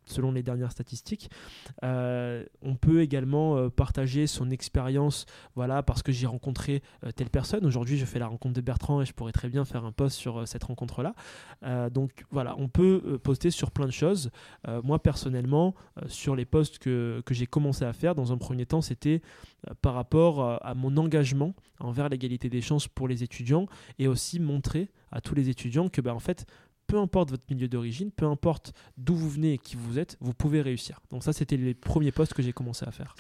selon 0.07 0.33
les 0.33 0.43
dernières 0.43 0.73
statistiques. 0.73 1.31
on 1.83 2.77
peut 2.81 3.03
également 3.03 3.69
partager 3.71 4.27
son 4.27 4.51
expérience 4.51 5.27
voilà, 5.55 5.83
parce 5.83 6.03
que 6.03 6.13
j'ai 6.13 6.27
rencontré 6.27 6.83
euh, 7.05 7.13
telle 7.13 7.31
personne. 7.31 7.65
Aujourd'hui, 7.67 7.99
je 7.99 8.05
fais 8.05 8.19
la 8.19 8.27
rencontre 8.27 8.55
de 8.55 8.61
Bertrand 8.61 9.03
et 9.03 9.07
je 9.07 9.13
pourrais 9.13 9.33
très 9.33 9.49
bien 9.49 9.65
faire 9.65 9.85
un 9.85 9.93
post 9.93 10.17
sur 10.17 10.41
euh, 10.41 10.47
cette 10.47 10.65
rencontre-là. 10.65 11.15
Euh, 11.65 11.91
donc 11.91 12.25
voilà, 12.31 12.55
on 12.59 12.69
peut 12.69 13.19
poster 13.23 13.51
sur 13.51 13.71
plein 13.71 13.87
de 13.87 13.93
choses. 13.93 14.31
moi, 14.85 15.03
personnellement, 15.03 15.75
sur 16.07 16.37
les 16.37 16.45
posts 16.45 16.79
que, 16.79 17.23
que 17.25 17.35
j'ai 17.35 17.47
commencé 17.47 17.85
à 17.85 17.93
faire, 17.93 18.15
dans 18.15 18.33
un 18.33 18.39
premier 18.39 18.67
temps, 18.67 18.81
c'était 18.81 19.23
par 19.83 19.95
rapport 19.95 20.65
à 20.65 20.75
mon 20.75 20.97
engagement 20.97 21.55
envers 21.81 22.09
l'égalité 22.09 22.49
des 22.49 22.61
chances 22.61 22.89
pour 22.89 23.09
les 23.09 23.23
étudiants 23.23 23.67
et 23.99 24.09
aussi 24.09 24.41
montrer 24.41 24.91
à 25.11 25.21
tous 25.21 25.35
les 25.35 25.49
étudiants 25.49 25.89
que, 25.89 26.01
bah, 26.01 26.15
en 26.15 26.19
fait, 26.19 26.47
peu 26.89 26.99
importe 26.99 27.31
votre 27.31 27.45
milieu 27.51 27.69
d'origine, 27.69 28.11
peu 28.11 28.27
importe 28.27 28.73
d'où 28.97 29.15
vous 29.15 29.31
venez 29.31 29.53
et 29.53 29.59
qui 29.59 29.77
vous 29.77 29.99
êtes, 29.99 30.17
vous 30.21 30.35
pouvez 30.35 30.63
réussir. 30.63 31.01
Donc 31.11 31.23
ça, 31.23 31.33
c'était 31.33 31.57
les 31.57 31.75
premiers 31.75 32.13
posts 32.13 32.35
que 32.35 32.43
j'ai 32.43 32.53
commencé 32.53 32.85
à 32.87 32.91
faire. 32.91 33.15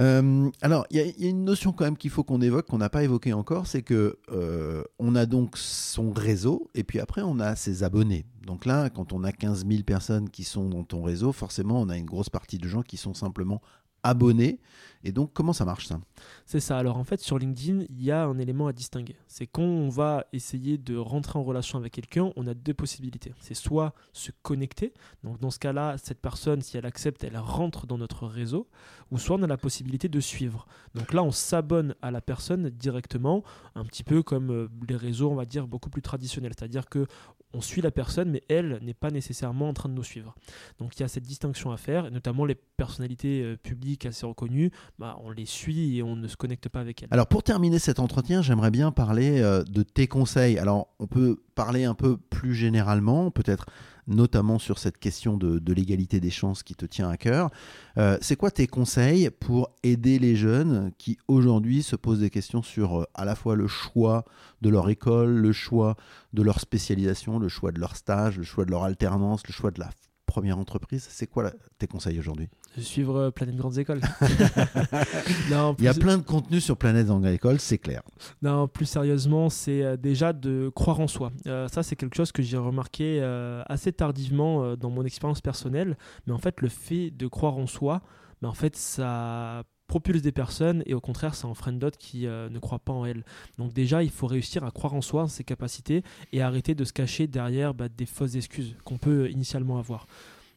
Euh, 0.00 0.50
alors, 0.62 0.86
il 0.90 0.96
y, 0.96 1.26
a 1.26 1.28
une 1.28 1.44
notion 1.44 1.72
quand 1.72 1.84
même 1.84 1.96
qu'il 1.96 2.10
faut 2.10 2.24
qu'on 2.24 2.40
évoque, 2.40 2.66
qu'on 2.66 2.78
n'a 2.78 2.88
pas 2.88 3.04
évoqué 3.04 3.34
encore, 3.34 3.66
c'est 3.66 3.82
que 3.82 4.18
euh, 4.32 4.82
on 4.98 5.14
a 5.14 5.26
donc 5.26 5.58
son 5.58 6.10
réseau, 6.10 6.70
et 6.74 6.84
puis 6.84 7.00
après, 7.00 7.20
on 7.20 7.38
a 7.38 7.54
ses 7.54 7.82
abonnés. 7.82 8.24
Donc 8.46 8.64
là, 8.64 8.88
quand 8.88 9.12
on 9.12 9.24
a 9.24 9.32
15 9.32 9.66
000 9.68 9.82
personnes 9.82 10.30
qui 10.30 10.44
sont 10.44 10.70
dans 10.70 10.84
ton 10.84 11.02
réseau, 11.02 11.32
forcément, 11.32 11.80
on 11.80 11.90
a 11.90 11.98
une 11.98 12.06
grosse 12.06 12.30
partie 12.30 12.56
de 12.56 12.66
gens 12.66 12.82
qui 12.82 12.96
sont 12.96 13.12
simplement 13.12 13.60
abonnés. 14.02 14.60
Et 15.02 15.12
donc, 15.12 15.32
comment 15.32 15.54
ça 15.54 15.64
marche 15.64 15.86
ça? 15.86 15.98
C'est 16.44 16.60
ça. 16.60 16.76
Alors, 16.76 16.98
en 16.98 17.04
fait, 17.04 17.20
sur 17.20 17.38
LinkedIn, 17.38 17.86
il 17.88 18.02
y 18.02 18.10
a 18.10 18.24
un 18.24 18.38
élément 18.38 18.66
à 18.66 18.72
distinguer. 18.72 19.16
C'est 19.28 19.46
quand 19.46 19.62
on 19.62 19.88
va 19.88 20.26
essayer 20.34 20.76
de 20.76 20.96
rentrer 20.96 21.38
en 21.38 21.42
relation 21.42 21.78
avec 21.78 21.94
quelqu'un, 21.94 22.32
on 22.36 22.46
a 22.46 22.52
deux 22.52 22.74
possibilités. 22.74 23.32
C'est 23.40 23.54
soit 23.54 23.94
se 24.12 24.30
connecter. 24.42 24.92
Donc, 25.24 25.40
dans 25.40 25.50
ce 25.50 25.58
cas-là, 25.58 25.96
cette 25.96 26.20
personne, 26.20 26.60
si 26.60 26.76
elle 26.76 26.84
accepte, 26.84 27.24
elle 27.24 27.38
rentre 27.38 27.86
dans 27.86 27.96
notre 27.96 28.26
réseau. 28.26 28.68
Ou 29.10 29.18
soit 29.18 29.36
on 29.36 29.42
a 29.42 29.46
la 29.46 29.56
possibilité 29.56 30.08
de 30.08 30.20
suivre. 30.20 30.66
Donc 30.94 31.14
là, 31.14 31.22
on 31.22 31.32
s'abonne 31.32 31.94
à 32.02 32.10
la 32.10 32.20
personne 32.20 32.68
directement, 32.68 33.42
un 33.74 33.84
petit 33.84 34.04
peu 34.04 34.22
comme 34.22 34.50
euh, 34.50 34.68
les 34.88 34.96
réseaux, 34.96 35.30
on 35.30 35.34
va 35.34 35.46
dire, 35.46 35.66
beaucoup 35.66 35.90
plus 35.90 36.02
traditionnels. 36.02 36.52
C'est-à-dire 36.56 36.88
que 36.88 37.06
on 37.52 37.60
suit 37.60 37.82
la 37.82 37.90
personne, 37.90 38.30
mais 38.30 38.42
elle 38.48 38.78
n'est 38.82 38.94
pas 38.94 39.10
nécessairement 39.10 39.68
en 39.68 39.74
train 39.74 39.88
de 39.88 39.94
nous 39.94 40.04
suivre. 40.04 40.34
Donc 40.78 40.96
il 40.96 41.00
y 41.00 41.02
a 41.02 41.08
cette 41.08 41.24
distinction 41.24 41.72
à 41.72 41.76
faire, 41.76 42.06
et 42.06 42.10
notamment 42.10 42.44
les 42.44 42.54
personnalités 42.54 43.42
euh, 43.42 43.56
publiques 43.56 44.06
assez 44.06 44.26
reconnues, 44.26 44.70
bah, 44.98 45.18
on 45.24 45.30
les 45.30 45.46
suit 45.46 45.98
et 45.98 46.02
on 46.02 46.16
ne 46.16 46.28
se 46.28 46.36
connecte 46.36 46.68
pas 46.68 46.80
avec 46.80 47.02
elles. 47.02 47.08
Alors 47.10 47.26
pour 47.26 47.42
terminer 47.42 47.78
cet 47.78 47.98
entretien, 47.98 48.42
j'aimerais 48.42 48.70
bien 48.70 48.92
parler 48.92 49.40
euh, 49.40 49.62
de 49.64 49.82
tes 49.82 50.06
conseils. 50.06 50.58
Alors 50.58 50.88
on 50.98 51.06
peut 51.06 51.42
parler 51.54 51.84
un 51.84 51.94
peu 51.94 52.16
plus 52.16 52.54
généralement, 52.54 53.30
peut-être 53.30 53.66
notamment 54.10 54.58
sur 54.58 54.78
cette 54.78 54.98
question 54.98 55.36
de, 55.36 55.72
l'égalité 55.72 56.20
des 56.20 56.30
chances 56.30 56.62
qui 56.62 56.74
te 56.74 56.84
tient 56.84 57.08
à 57.08 57.16
cœur. 57.16 57.50
Euh, 57.96 58.18
c'est 58.20 58.36
quoi 58.36 58.50
tes 58.50 58.66
conseils 58.66 59.30
pour 59.30 59.70
aider 59.82 60.18
les 60.18 60.36
jeunes 60.36 60.92
qui 60.98 61.16
aujourd'hui 61.28 61.82
se 61.82 61.96
posent 61.96 62.20
des 62.20 62.30
questions 62.30 62.62
sur 62.62 63.00
euh, 63.00 63.04
à 63.14 63.24
la 63.24 63.34
fois 63.34 63.54
le 63.54 63.68
choix 63.68 64.24
de 64.60 64.68
leur 64.68 64.90
école, 64.90 65.30
le 65.30 65.52
choix 65.52 65.96
de 66.32 66.42
leur 66.42 66.60
spécialisation, 66.60 67.38
le 67.38 67.48
choix 67.48 67.70
de 67.70 67.78
leur 67.78 67.96
stage, 67.96 68.36
le 68.36 68.44
choix 68.44 68.64
de 68.64 68.70
leur 68.70 68.82
alternance, 68.82 69.46
le 69.46 69.52
choix 69.52 69.70
de 69.70 69.78
la 69.80 69.90
première 70.26 70.58
entreprise, 70.58 71.06
c'est 71.08 71.26
quoi 71.26 71.52
tes 71.78 71.86
conseils 71.86 72.18
aujourd'hui? 72.18 72.48
Suivre 72.78 73.16
euh, 73.16 73.30
Planète 73.30 73.56
Grandes 73.56 73.78
Écoles. 73.78 74.00
non, 75.50 75.74
Il 75.78 75.84
y 75.84 75.88
a 75.88 75.94
plein 75.94 76.18
de 76.18 76.22
contenu 76.22 76.60
sur 76.60 76.76
Planète 76.76 77.06
Grandes 77.06 77.26
Écoles, 77.26 77.60
c'est 77.60 77.78
clair. 77.78 78.02
Non, 78.42 78.68
plus 78.68 78.86
sérieusement, 78.86 79.50
c'est 79.50 79.82
euh, 79.82 79.96
déjà 79.96 80.32
de 80.32 80.70
croire 80.74 81.00
en 81.00 81.08
soi. 81.08 81.32
Euh, 81.46 81.68
ça, 81.68 81.82
c'est 81.82 81.96
quelque 81.96 82.16
chose 82.16 82.32
que 82.32 82.42
j'ai 82.42 82.56
remarqué 82.56 83.20
assez 83.66 83.92
tardivement 83.92 84.76
dans 84.76 84.90
mon 84.90 85.04
expérience 85.04 85.40
personnelle. 85.40 85.96
Mais 86.26 86.32
en 86.32 86.38
fait, 86.38 86.60
le 86.60 86.68
fait 86.68 87.10
de 87.10 87.26
croire 87.26 87.56
en 87.56 87.66
soi, 87.66 88.02
mais 88.42 88.48
en 88.48 88.54
fait, 88.54 88.76
ça 88.76 89.64
propulse 89.90 90.22
des 90.22 90.30
personnes 90.30 90.84
et 90.86 90.94
au 90.94 91.00
contraire 91.00 91.34
ça 91.34 91.48
en 91.48 91.54
freine 91.54 91.80
d'autres 91.80 91.98
qui 91.98 92.28
euh, 92.28 92.48
ne 92.48 92.60
croient 92.60 92.78
pas 92.78 92.92
en 92.92 93.04
elles. 93.04 93.24
Donc 93.58 93.72
déjà 93.72 94.04
il 94.04 94.10
faut 94.10 94.28
réussir 94.28 94.64
à 94.64 94.70
croire 94.70 94.94
en 94.94 95.00
soi, 95.00 95.24
en 95.24 95.28
ses 95.28 95.42
capacités 95.42 96.04
et 96.32 96.42
arrêter 96.42 96.76
de 96.76 96.84
se 96.84 96.92
cacher 96.92 97.26
derrière 97.26 97.74
bah, 97.74 97.88
des 97.88 98.06
fausses 98.06 98.36
excuses 98.36 98.76
qu'on 98.84 98.98
peut 98.98 99.28
initialement 99.30 99.78
avoir. 99.78 100.06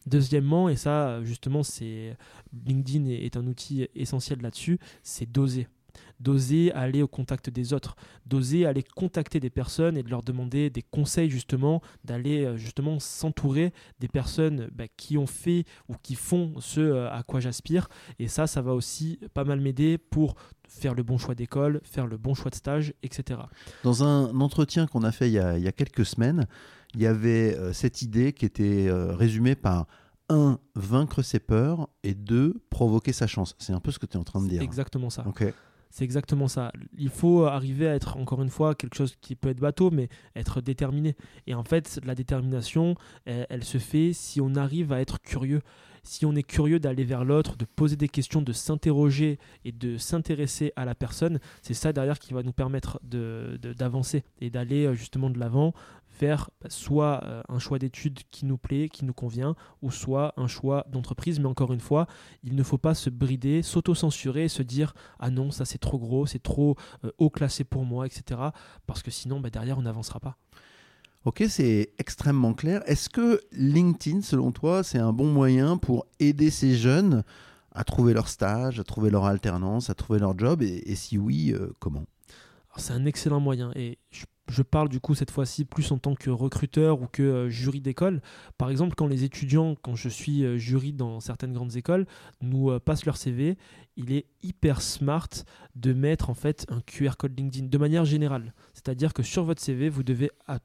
Deuxièmement, 0.05 0.69
et 0.69 0.75
ça 0.75 1.23
justement 1.23 1.63
c'est 1.63 2.17
LinkedIn 2.65 3.05
est 3.05 3.37
un 3.37 3.47
outil 3.47 3.87
essentiel 3.95 4.41
là-dessus, 4.41 4.79
c'est 5.01 5.31
d'oser 5.31 5.67
d'oser 6.19 6.71
aller 6.73 7.01
au 7.01 7.07
contact 7.07 7.49
des 7.49 7.73
autres, 7.73 7.95
d'oser 8.25 8.65
aller 8.65 8.83
contacter 8.83 9.39
des 9.39 9.49
personnes 9.49 9.97
et 9.97 10.03
de 10.03 10.09
leur 10.09 10.23
demander 10.23 10.69
des 10.69 10.81
conseils 10.81 11.29
justement, 11.29 11.81
d'aller 12.05 12.45
euh, 12.45 12.57
justement 12.57 12.99
s'entourer 12.99 13.73
des 13.99 14.07
personnes 14.07 14.69
bah, 14.73 14.85
qui 14.95 15.17
ont 15.17 15.27
fait 15.27 15.65
ou 15.89 15.95
qui 16.01 16.15
font 16.15 16.53
ce 16.59 16.79
euh, 16.79 17.11
à 17.11 17.23
quoi 17.23 17.39
j'aspire. 17.39 17.89
Et 18.19 18.27
ça, 18.27 18.47
ça 18.47 18.61
va 18.61 18.73
aussi 18.73 19.19
pas 19.33 19.43
mal 19.43 19.59
m'aider 19.59 19.97
pour 19.97 20.35
faire 20.67 20.93
le 20.93 21.03
bon 21.03 21.17
choix 21.17 21.35
d'école, 21.35 21.81
faire 21.83 22.07
le 22.07 22.17
bon 22.17 22.33
choix 22.33 22.49
de 22.49 22.55
stage, 22.55 22.93
etc. 23.03 23.41
Dans 23.83 24.03
un 24.03 24.39
entretien 24.39 24.87
qu'on 24.87 25.03
a 25.03 25.11
fait 25.11 25.29
il 25.29 25.33
y 25.33 25.37
a, 25.39 25.71
quelques 25.71 26.05
semaines, 26.05 26.47
il 26.93 27.01
y 27.01 27.07
avait 27.07 27.55
euh, 27.57 27.73
cette 27.73 28.01
idée 28.01 28.33
qui 28.33 28.45
était 28.45 28.89
résumée 28.91 29.55
par 29.55 29.87
un, 30.29 30.59
vaincre 30.75 31.21
ses 31.21 31.39
peurs 31.39 31.89
et 32.03 32.13
deux, 32.13 32.61
provoquer 32.69 33.13
sa 33.13 33.27
chance. 33.27 33.55
C'est 33.59 33.73
un 33.73 33.79
peu 33.79 33.91
ce 33.91 33.99
que 33.99 34.05
tu 34.05 34.13
es 34.13 34.19
en 34.19 34.23
train 34.23 34.41
de 34.41 34.47
dire. 34.47 34.61
Exactement 34.61 35.09
ça. 35.09 35.25
C'est 35.89 36.05
exactement 36.05 36.47
ça. 36.47 36.71
Il 36.97 37.09
faut 37.09 37.45
arriver 37.45 37.87
à 37.87 37.93
être, 37.93 38.17
encore 38.17 38.41
une 38.41 38.49
fois, 38.49 38.73
quelque 38.73 38.95
chose 38.95 39.15
qui 39.21 39.35
peut 39.35 39.49
être 39.49 39.59
bateau, 39.59 39.91
mais 39.91 40.09
être 40.35 40.59
déterminé. 40.59 41.15
Et 41.45 41.53
en 41.53 41.63
fait, 41.63 41.99
la 42.03 42.15
détermination, 42.15 42.95
elle, 43.25 43.63
se 43.63 43.77
fait 43.77 44.11
si 44.11 44.41
on 44.41 44.55
arrive 44.55 44.91
à 44.91 45.01
être 45.01 45.21
curieux. 45.21 45.61
Si 46.01 46.25
on 46.25 46.35
est 46.35 46.41
curieux 46.41 46.79
d'aller 46.79 47.03
vers 47.03 47.23
l'autre, 47.23 47.57
de 47.57 47.65
poser 47.65 47.95
des 47.95 48.09
questions, 48.09 48.41
de 48.41 48.53
s'interroger 48.53 49.37
et 49.65 49.71
de 49.71 49.99
s'intéresser 49.99 50.73
à 50.75 50.83
la 50.83 50.95
personne, 50.95 51.39
c'est 51.61 51.75
ça 51.75 51.93
derrière 51.93 52.17
qui 52.17 52.33
va 52.33 52.41
nous 52.41 52.53
permettre 52.53 52.99
d'avancer 53.03 54.21
de, 54.21 54.45
et 54.45 54.49
d'aller 54.49 54.85
euh, 54.87 54.95
justement 54.95 55.29
de 55.29 55.39
l'avant 55.39 55.73
faire 56.13 56.49
bah, 56.61 56.69
soit 56.69 57.21
euh, 57.23 57.41
un 57.49 57.59
choix 57.59 57.79
d'études 57.79 58.19
qui 58.31 58.45
nous 58.45 58.57
plaît, 58.57 58.87
qui 58.87 59.03
nous 59.03 59.13
convient, 59.13 59.55
ou 59.81 59.91
soit 59.91 60.33
un 60.37 60.47
choix 60.47 60.85
d'entreprise. 60.89 61.39
Mais 61.39 61.47
encore 61.47 61.73
une 61.73 61.79
fois, 61.79 62.07
il 62.43 62.55
ne 62.55 62.63
faut 62.63 62.77
pas 62.77 62.93
se 62.93 63.09
brider, 63.09 63.61
s'auto-censurer 63.61 64.45
et 64.45 64.49
se 64.49 64.63
dire 64.63 64.93
Ah 65.19 65.29
non, 65.29 65.51
ça 65.51 65.65
c'est 65.65 65.79
trop 65.79 65.97
gros, 65.97 66.25
c'est 66.25 66.41
trop 66.41 66.75
euh, 67.03 67.11
haut 67.17 67.29
classé 67.29 67.63
pour 67.63 67.83
moi, 67.83 68.05
etc. 68.05 68.39
Parce 68.85 69.03
que 69.03 69.11
sinon, 69.11 69.39
bah, 69.39 69.49
derrière, 69.49 69.77
on 69.77 69.81
n'avancera 69.81 70.19
pas. 70.19 70.37
Ok, 71.25 71.43
c'est 71.47 71.93
extrêmement 71.99 72.53
clair. 72.53 72.83
Est-ce 72.85 73.09
que 73.09 73.39
LinkedIn, 73.53 74.21
selon 74.21 74.51
toi, 74.51 74.83
c'est 74.83 74.99
un 74.99 75.13
bon 75.13 75.31
moyen 75.31 75.77
pour 75.77 76.05
aider 76.19 76.49
ces 76.49 76.75
jeunes 76.75 77.23
à 77.71 77.85
trouver 77.85 78.13
leur 78.13 78.27
stage, 78.27 78.79
à 78.79 78.83
trouver 78.83 79.09
leur 79.09 79.25
alternance, 79.25 79.89
à 79.89 79.93
trouver 79.93 80.19
leur 80.19 80.37
job? 80.37 80.61
Et, 80.61 80.95
si 80.95 81.17
oui, 81.17 81.53
euh, 81.53 81.71
comment? 81.79 82.03
C'est 82.75 82.91
un 82.91 83.05
excellent 83.05 83.39
moyen 83.39 83.71
et 83.75 83.99
je 84.11 84.25
je 84.49 84.61
parle 84.61 84.89
du 84.89 84.99
coup 84.99 85.15
cette 85.15 85.31
fois-ci 85.31 85.65
plus 85.65 85.91
en 85.91 85.97
tant 85.97 86.15
que 86.15 86.29
recruteur 86.29 87.01
ou 87.01 87.07
que 87.07 87.23
euh, 87.23 87.49
jury 87.49 87.81
d'école. 87.81 88.21
Par 88.57 88.69
exemple, 88.69 88.95
quand 88.95 89.07
les 89.07 89.23
étudiants, 89.23 89.75
quand 89.81 89.95
je 89.95 90.09
suis 90.09 90.43
euh, 90.43 90.57
jury 90.57 90.93
dans 90.93 91.19
certaines 91.19 91.53
grandes 91.53 91.75
écoles, 91.75 92.05
nous 92.41 92.69
euh, 92.69 92.79
passent 92.79 93.05
leur 93.05 93.17
CV, 93.17 93.57
il 93.95 94.11
est 94.11 94.25
hyper 94.41 94.81
smart 94.81 95.29
de 95.75 95.93
mettre 95.93 96.29
en 96.29 96.33
fait 96.33 96.65
un 96.69 96.81
QR 96.81 97.11
code 97.17 97.37
LinkedIn 97.37 97.67
de 97.67 97.77
manière 97.77 98.05
générale. 98.05 98.53
C'est-à-dire 98.73 99.13
que 99.13 99.23
sur 99.23 99.43
votre 99.43 99.61
CV, 99.61 99.89
vous 99.89 100.03
devez 100.03 100.29
à 100.47 100.59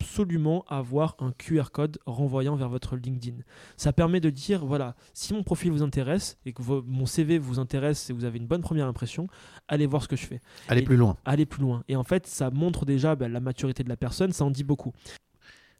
absolument 0.00 0.64
avoir 0.68 1.16
un 1.18 1.32
QR 1.32 1.70
code 1.72 1.98
renvoyant 2.06 2.56
vers 2.56 2.68
votre 2.68 2.96
LinkedIn. 2.96 3.38
Ça 3.76 3.92
permet 3.92 4.20
de 4.20 4.30
dire, 4.30 4.64
voilà, 4.64 4.94
si 5.12 5.34
mon 5.34 5.42
profil 5.42 5.70
vous 5.72 5.82
intéresse 5.82 6.38
et 6.46 6.52
que 6.52 6.62
mon 6.86 7.06
CV 7.06 7.38
vous 7.38 7.58
intéresse 7.58 8.10
et 8.10 8.12
vous 8.12 8.24
avez 8.24 8.38
une 8.38 8.46
bonne 8.46 8.62
première 8.62 8.86
impression, 8.86 9.28
allez 9.66 9.86
voir 9.86 10.02
ce 10.02 10.08
que 10.08 10.16
je 10.16 10.26
fais. 10.26 10.40
Allez 10.68 10.82
plus 10.82 10.96
loin. 10.96 11.16
Allez 11.24 11.46
plus 11.46 11.62
loin. 11.62 11.82
Et 11.88 11.96
en 11.96 12.04
fait, 12.04 12.26
ça 12.26 12.50
montre 12.50 12.84
déjà 12.84 13.16
ben, 13.16 13.30
la 13.30 13.40
maturité 13.40 13.82
de 13.82 13.88
la 13.88 13.96
personne, 13.96 14.32
ça 14.32 14.44
en 14.44 14.50
dit 14.50 14.64
beaucoup. 14.64 14.92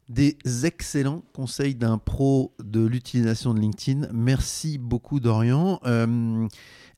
Des 0.09 0.37
excellents 0.64 1.22
conseils 1.35 1.74
d'un 1.74 1.98
pro 1.98 2.54
de 2.62 2.85
l'utilisation 2.85 3.52
de 3.52 3.61
LinkedIn. 3.61 4.09
Merci 4.12 4.78
beaucoup 4.78 5.20
Dorian. 5.20 5.81
Euh, 5.85 6.48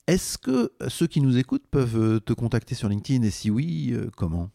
est-ce 0.06 0.38
que 0.38 0.72
ceux 0.88 1.08
qui 1.08 1.20
nous 1.20 1.36
écoutent 1.36 1.66
peuvent 1.70 2.20
te 2.20 2.32
contacter 2.32 2.74
sur 2.74 2.88
LinkedIn? 2.88 3.24
Et 3.24 3.30
si 3.30 3.50
oui, 3.50 3.90
euh, 3.92 4.10
comment? 4.16 4.50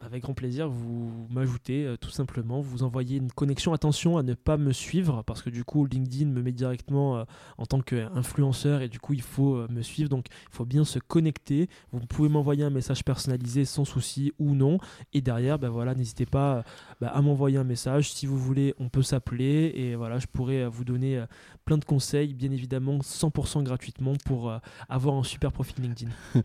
Avec 0.00 0.22
grand 0.24 0.34
plaisir, 0.34 0.68
vous 0.68 1.26
m'ajoutez 1.30 1.84
euh, 1.84 1.96
tout 1.96 2.10
simplement, 2.10 2.60
vous 2.60 2.82
envoyez 2.82 3.16
une 3.16 3.32
connexion. 3.32 3.72
Attention 3.72 4.18
à 4.18 4.22
ne 4.22 4.34
pas 4.34 4.56
me 4.56 4.72
suivre 4.72 5.22
parce 5.22 5.42
que 5.42 5.50
du 5.50 5.64
coup 5.64 5.86
LinkedIn 5.86 6.26
me 6.26 6.42
met 6.42 6.52
directement 6.52 7.16
euh, 7.18 7.24
en 7.56 7.66
tant 7.66 7.80
qu'influenceur 7.80 8.82
et 8.82 8.88
du 8.88 9.00
coup 9.00 9.14
il 9.14 9.22
faut 9.22 9.56
euh, 9.56 9.66
me 9.70 9.82
suivre. 9.82 10.10
Donc 10.10 10.26
il 10.30 10.54
faut 10.54 10.66
bien 10.66 10.84
se 10.84 10.98
connecter. 10.98 11.68
Vous 11.92 12.00
pouvez 12.00 12.28
m'envoyer 12.28 12.62
un 12.62 12.70
message 12.70 13.04
personnalisé 13.04 13.64
sans 13.64 13.84
souci 13.84 14.32
ou 14.38 14.54
non. 14.54 14.78
Et 15.14 15.22
derrière, 15.22 15.58
ben 15.58 15.70
voilà, 15.70 15.94
n'hésitez 15.94 16.26
pas 16.26 16.62
bah, 17.00 17.08
à 17.08 17.22
m'envoyer 17.22 17.56
un 17.56 17.64
message. 17.64 18.12
Si 18.12 18.26
vous 18.26 18.38
voulez, 18.38 18.74
on 18.78 18.88
peut 18.88 19.02
s'appeler 19.02 19.72
et 19.74 19.96
voilà, 19.96 20.18
je 20.18 20.26
pourrais 20.26 20.66
vous 20.66 20.84
donner 20.84 21.24
plein 21.64 21.78
de 21.78 21.84
conseils, 21.84 22.34
bien 22.34 22.50
évidemment 22.50 22.98
100% 22.98 23.62
gratuitement 23.62 24.12
pour 24.24 24.52
avoir 24.88 25.16
un 25.16 25.24
super 25.24 25.52
profil 25.52 25.82
LinkedIn. 25.82 26.10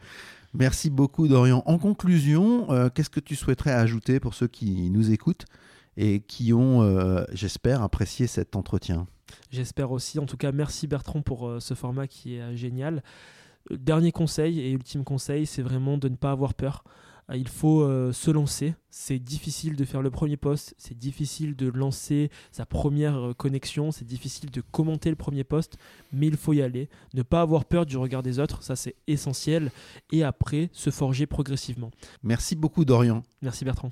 Merci 0.54 0.90
beaucoup 0.90 1.28
Dorian. 1.28 1.64
En 1.66 1.78
conclusion, 1.78 2.72
euh, 2.72 2.90
qu'est-ce 2.90 3.10
que 3.10 3.20
tu 3.20 3.36
souhaiterais 3.36 3.72
ajouter 3.72 4.20
pour 4.20 4.34
ceux 4.34 4.48
qui 4.48 4.90
nous 4.90 5.12
écoutent 5.12 5.46
et 5.98 6.22
qui 6.22 6.54
ont, 6.54 6.82
euh, 6.82 7.24
j'espère, 7.32 7.82
apprécié 7.82 8.28
cet 8.28 8.56
entretien? 8.56 9.08
J'espère 9.50 9.92
aussi. 9.92 10.20
En 10.20 10.26
tout 10.26 10.38
cas, 10.38 10.52
merci 10.52 10.88
Bertrand 10.88 11.22
pour 11.22 11.48
euh, 11.48 11.60
ce 11.60 11.74
format 11.74 12.08
qui 12.08 12.36
est 12.36 12.56
génial. 12.58 13.02
Dernier 13.70 14.12
conseil 14.12 14.60
et 14.60 14.72
ultime 14.72 15.04
conseil, 15.04 15.46
c'est 15.46 15.62
vraiment 15.62 15.98
de 15.98 16.10
ne 16.10 16.16
pas 16.16 16.32
avoir 16.32 16.54
peur. 16.54 16.84
Euh, 17.32 17.38
il 17.38 17.48
faut 17.48 17.82
euh, 17.82 18.12
se 18.12 18.32
lancer. 18.32 18.76
C'est 18.90 19.20
difficile 19.20 19.76
de 19.76 19.86
faire 19.86 20.02
le 20.02 20.12
premier 20.12 20.38
post, 20.38 20.76
c'est 20.78 20.98
difficile 20.98 21.56
de 21.56 21.70
lancer 21.70 22.30
sa 22.52 22.66
première 22.66 23.18
euh, 23.18 23.34
connexion, 23.34 23.92
c'est 23.92 24.06
difficile 24.06 24.52
de 24.52 24.62
commenter 24.62 25.10
le 25.10 25.16
premier 25.16 25.44
post, 25.44 25.78
mais 26.12 26.28
il 26.28 26.38
faut 26.38 26.54
y 26.54 26.62
aller. 26.62 26.90
Ne 27.14 27.24
pas 27.24 27.42
avoir 27.42 27.66
peur 27.66 27.86
du 27.86 27.98
regard 27.98 28.24
des 28.24 28.40
autres, 28.40 28.64
ça 28.64 28.76
c'est 28.76 28.96
essentiel. 29.08 29.72
Et 30.12 30.24
après, 30.24 30.70
se 30.74 30.90
forger 30.90 31.26
progressivement. 31.26 31.92
Merci 32.24 32.56
beaucoup 32.56 32.86
Dorian. 32.86 33.24
Merci 33.42 33.66
Bertrand. 33.66 33.92